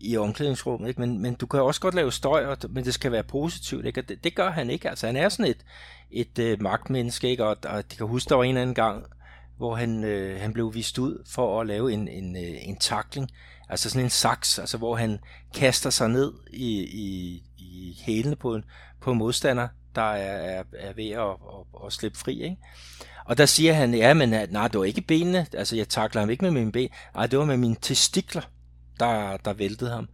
[0.00, 1.00] i omklædningsrummet, ikke?
[1.00, 4.00] Men, men du kan også godt lave støj, og, men det skal være positivt, ikke?
[4.00, 5.64] Og det, det gør han ikke, altså han er sådan et,
[6.10, 7.46] et øh, magtmenneske, ikke?
[7.46, 9.04] Og, og de kan huske, der var en eller anden gang,
[9.56, 13.30] hvor han, øh, han blev vist ud for at lave en, en, øh, en takling,
[13.68, 15.18] altså sådan en saks, altså hvor han
[15.54, 18.64] kaster sig ned i, i, i hælene på en,
[19.00, 22.56] på en modstander, der er, er, er ved at, at, at slippe fri, ikke?
[23.24, 26.20] Og der siger han, ja, men øh, nej, det var ikke benene, altså jeg takler
[26.20, 28.42] ham ikke med mine ben, nej, det var med mine testikler,
[29.00, 30.08] der, der væltede ham.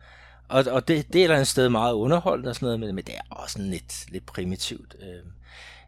[0.49, 2.95] Og, og det, det er et eller andet sted meget underholdende og sådan noget, men,
[2.95, 4.97] men det er også lidt, lidt primitivt.
[5.03, 5.33] Øh,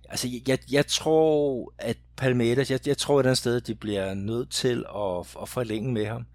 [0.09, 4.15] altså, jeg, jeg tror, at Palmeiras, jeg, jeg tror et eller andet sted, de bliver
[4.15, 6.27] nødt til at, at forlænge med ham.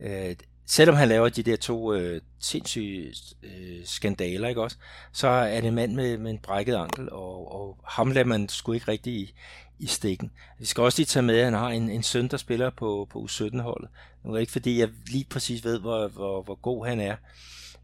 [0.00, 0.36] Øh,
[0.66, 4.76] selvom han laver de der to øh, sindssyge øh, skandaler, ikke også,
[5.12, 8.48] så er det en mand med, med en brækket ankel, og, og ham lader man
[8.48, 9.34] sgu ikke rigtig i,
[9.78, 10.30] i stikken.
[10.58, 13.08] Vi skal også lige tage med, at han har en, en søn, der spiller på,
[13.10, 13.88] på U17-holdet.
[14.24, 17.16] Nu er det ikke, fordi jeg lige præcis ved, hvor, hvor, hvor god han er,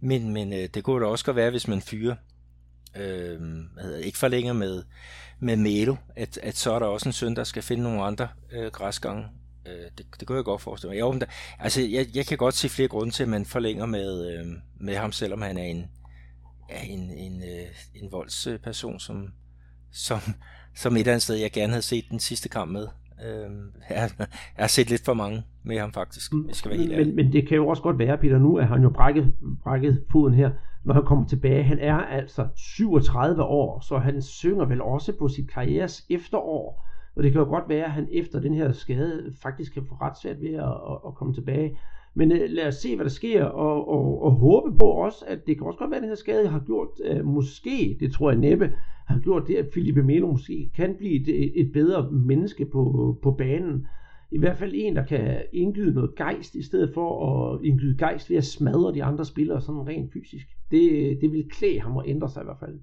[0.00, 2.16] men, men øh, det kunne da også godt være, hvis man fyrer,
[2.96, 3.40] øh,
[3.72, 4.82] hvad hedder, ikke forlænger med,
[5.40, 8.28] med Melo, at, at så er der også en søn, der skal finde nogle andre
[8.52, 9.24] øh, græsgange
[9.66, 11.00] Øh, det, det kunne jeg godt forestille mig.
[11.00, 11.26] Jo, men der,
[11.58, 14.46] altså, jeg, jeg kan godt se flere grunde til, at man forlænger med, øh,
[14.80, 15.90] med ham, selvom han er en,
[16.68, 19.32] er en, en, øh, en voldsperson, som,
[19.92, 20.20] som,
[20.74, 22.86] som et eller andet sted, jeg gerne havde set den sidste kamp med.
[23.26, 23.50] Øh,
[23.90, 27.16] jeg, jeg har set lidt for mange med ham faktisk, hvis skal være helt men,
[27.16, 30.34] men det kan jo også godt være, Peter, nu er han jo brækket, brækket foden
[30.34, 30.50] her,
[30.84, 31.62] når han kommer tilbage.
[31.62, 36.86] Han er altså 37 år, så han synger vel også på sit karrieres efterår.
[37.16, 39.94] Og det kan jo godt være, at han efter den her skade faktisk kan få
[39.94, 41.78] ret svært ved at, at, at komme tilbage.
[42.14, 45.46] Men øh, lad os se, hvad der sker, og, og, og håbe på også, at
[45.46, 48.30] det kan også godt være, at den her skade har gjort, øh, måske, det tror
[48.30, 48.72] jeg næppe,
[49.06, 53.16] har gjort det, at Filipe Melo måske kan blive et, øh, et bedre menneske på,
[53.22, 53.86] på banen.
[54.30, 58.30] I hvert fald en, der kan indgyde noget gejst, i stedet for at indgyde gejst
[58.30, 60.46] ved at smadre de andre spillere sådan rent fysisk.
[60.70, 62.78] Det, øh, det vil klæde ham at ændre sig i hvert fald.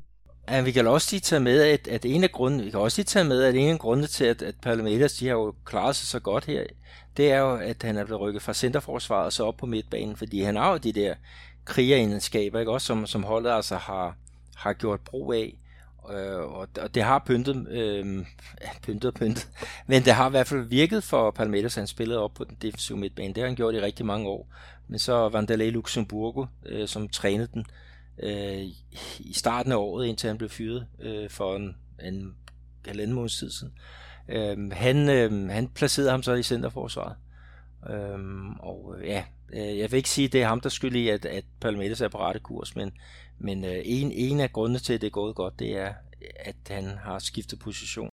[0.50, 3.00] Ja, vi kan også lige tage med, at, at en af grunden, vi kan også
[3.00, 5.95] lige tage med, at en af grundene til, at, at Palmeiras, de har jo klaret
[5.95, 6.64] sig så godt her,
[7.18, 10.16] det er jo, at han er blevet rykket fra centerforsvaret og så op på midtbanen,
[10.16, 11.16] fordi han har jo de der
[11.66, 14.16] krigeregenskaber, ikke også, som, som holdet altså har,
[14.56, 15.58] har gjort brug af.
[16.12, 18.26] Øh, og, og det har pyntet, øh,
[18.84, 19.47] pyntet og pyntet,
[19.88, 22.97] men det har i hvert fald virket for Palmeiras, han spillede op på den defensive
[22.97, 23.34] midtbane.
[23.34, 24.47] Det har han gjort i rigtig mange år.
[24.88, 27.89] Men så Vanderlei Luxemburgo, øh, som trænede den, øh,
[28.24, 28.63] Øh,
[29.20, 32.36] i starten af året, indtil han blev fyret øh, for en, en
[32.86, 33.74] halvanden måneds tid siden.
[34.30, 37.15] Øh, han, øh, han placerede ham så i centerforsvaret.
[37.89, 38.20] Øh,
[38.59, 41.09] og øh, ja, øh, jeg vil ikke sige, at det er ham, der skyld i,
[41.09, 42.91] at, at Palmeiras er på rette kurs, men,
[43.38, 45.93] men øh, en, en af grundene til, at det er gået godt, det er,
[46.39, 48.09] at han har skiftet position.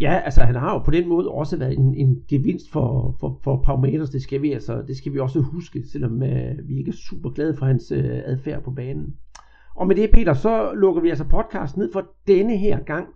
[0.00, 3.40] Ja, altså han har jo på den måde også været en, en gevinst for, for,
[3.44, 6.88] for Palmeiras, det skal vi altså, det skal vi også huske, selvom uh, vi ikke
[6.88, 9.16] er super glade for hans uh, adfærd på banen.
[9.74, 13.08] Og med det, Peter, så lukker vi altså podcasten ned for denne her gang.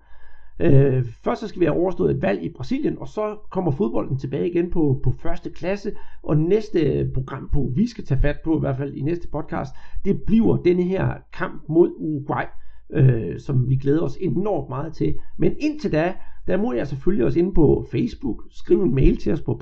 [0.65, 4.19] Uh, først så skal vi have overstået et valg i Brasilien, og så kommer fodbolden
[4.19, 5.93] tilbage igen på, på første klasse.
[6.23, 9.75] Og næste program på, vi skal tage fat på, i hvert fald i næste podcast,
[10.05, 12.45] det bliver denne her kamp mod Uruguay,
[12.91, 15.15] øh, som vi glæder os enormt meget til.
[15.37, 16.15] Men indtil da,
[16.47, 18.43] der må jeg selvfølgelig også inde på Facebook.
[18.51, 19.55] Skriv en mail til os på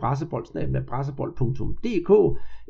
[0.89, 2.11] pressebold.dk.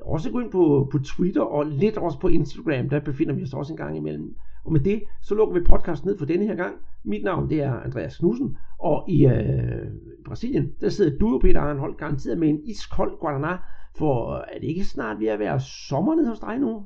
[0.03, 2.89] Også gå ind på, på Twitter og lidt også på Instagram.
[2.89, 4.37] Der befinder vi os også en gang imellem.
[4.65, 6.75] Og med det, så lukker vi podcasten ned for denne her gang.
[7.05, 9.87] Mit navn det er Andreas Knudsen, og i øh,
[10.25, 13.57] Brasilien, der sidder du, Peter Arnhold, garanteret med en iskold Guaraná,
[13.99, 16.83] for er det ikke snart ved at være sommer nede hos dig nu?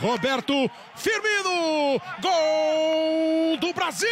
[0.00, 2.00] Roberto Firmino!
[2.20, 4.08] Gol do Brasil!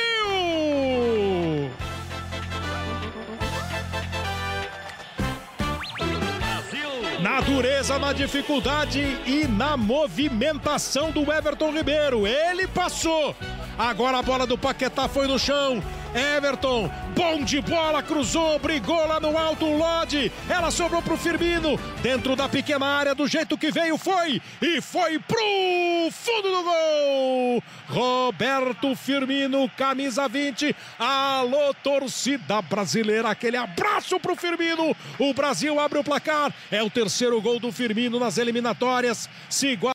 [7.20, 12.26] Na dureza, na dificuldade e na movimentação do Everton Ribeiro.
[12.26, 13.34] Ele passou.
[13.78, 15.82] Agora a bola do Paquetá foi no chão.
[16.14, 20.30] Everton, bom de bola, cruzou, brigou lá no alto o Lodi.
[20.48, 25.18] Ela sobrou pro Firmino, dentro da pequena área, do jeito que veio, foi e foi
[25.18, 27.62] pro fundo do gol.
[27.88, 30.76] Roberto Firmino, camisa 20.
[30.98, 34.94] Alô, torcida brasileira, aquele abraço pro Firmino.
[35.18, 39.28] O Brasil abre o placar, é o terceiro gol do Firmino nas eliminatórias.
[39.48, 39.74] Se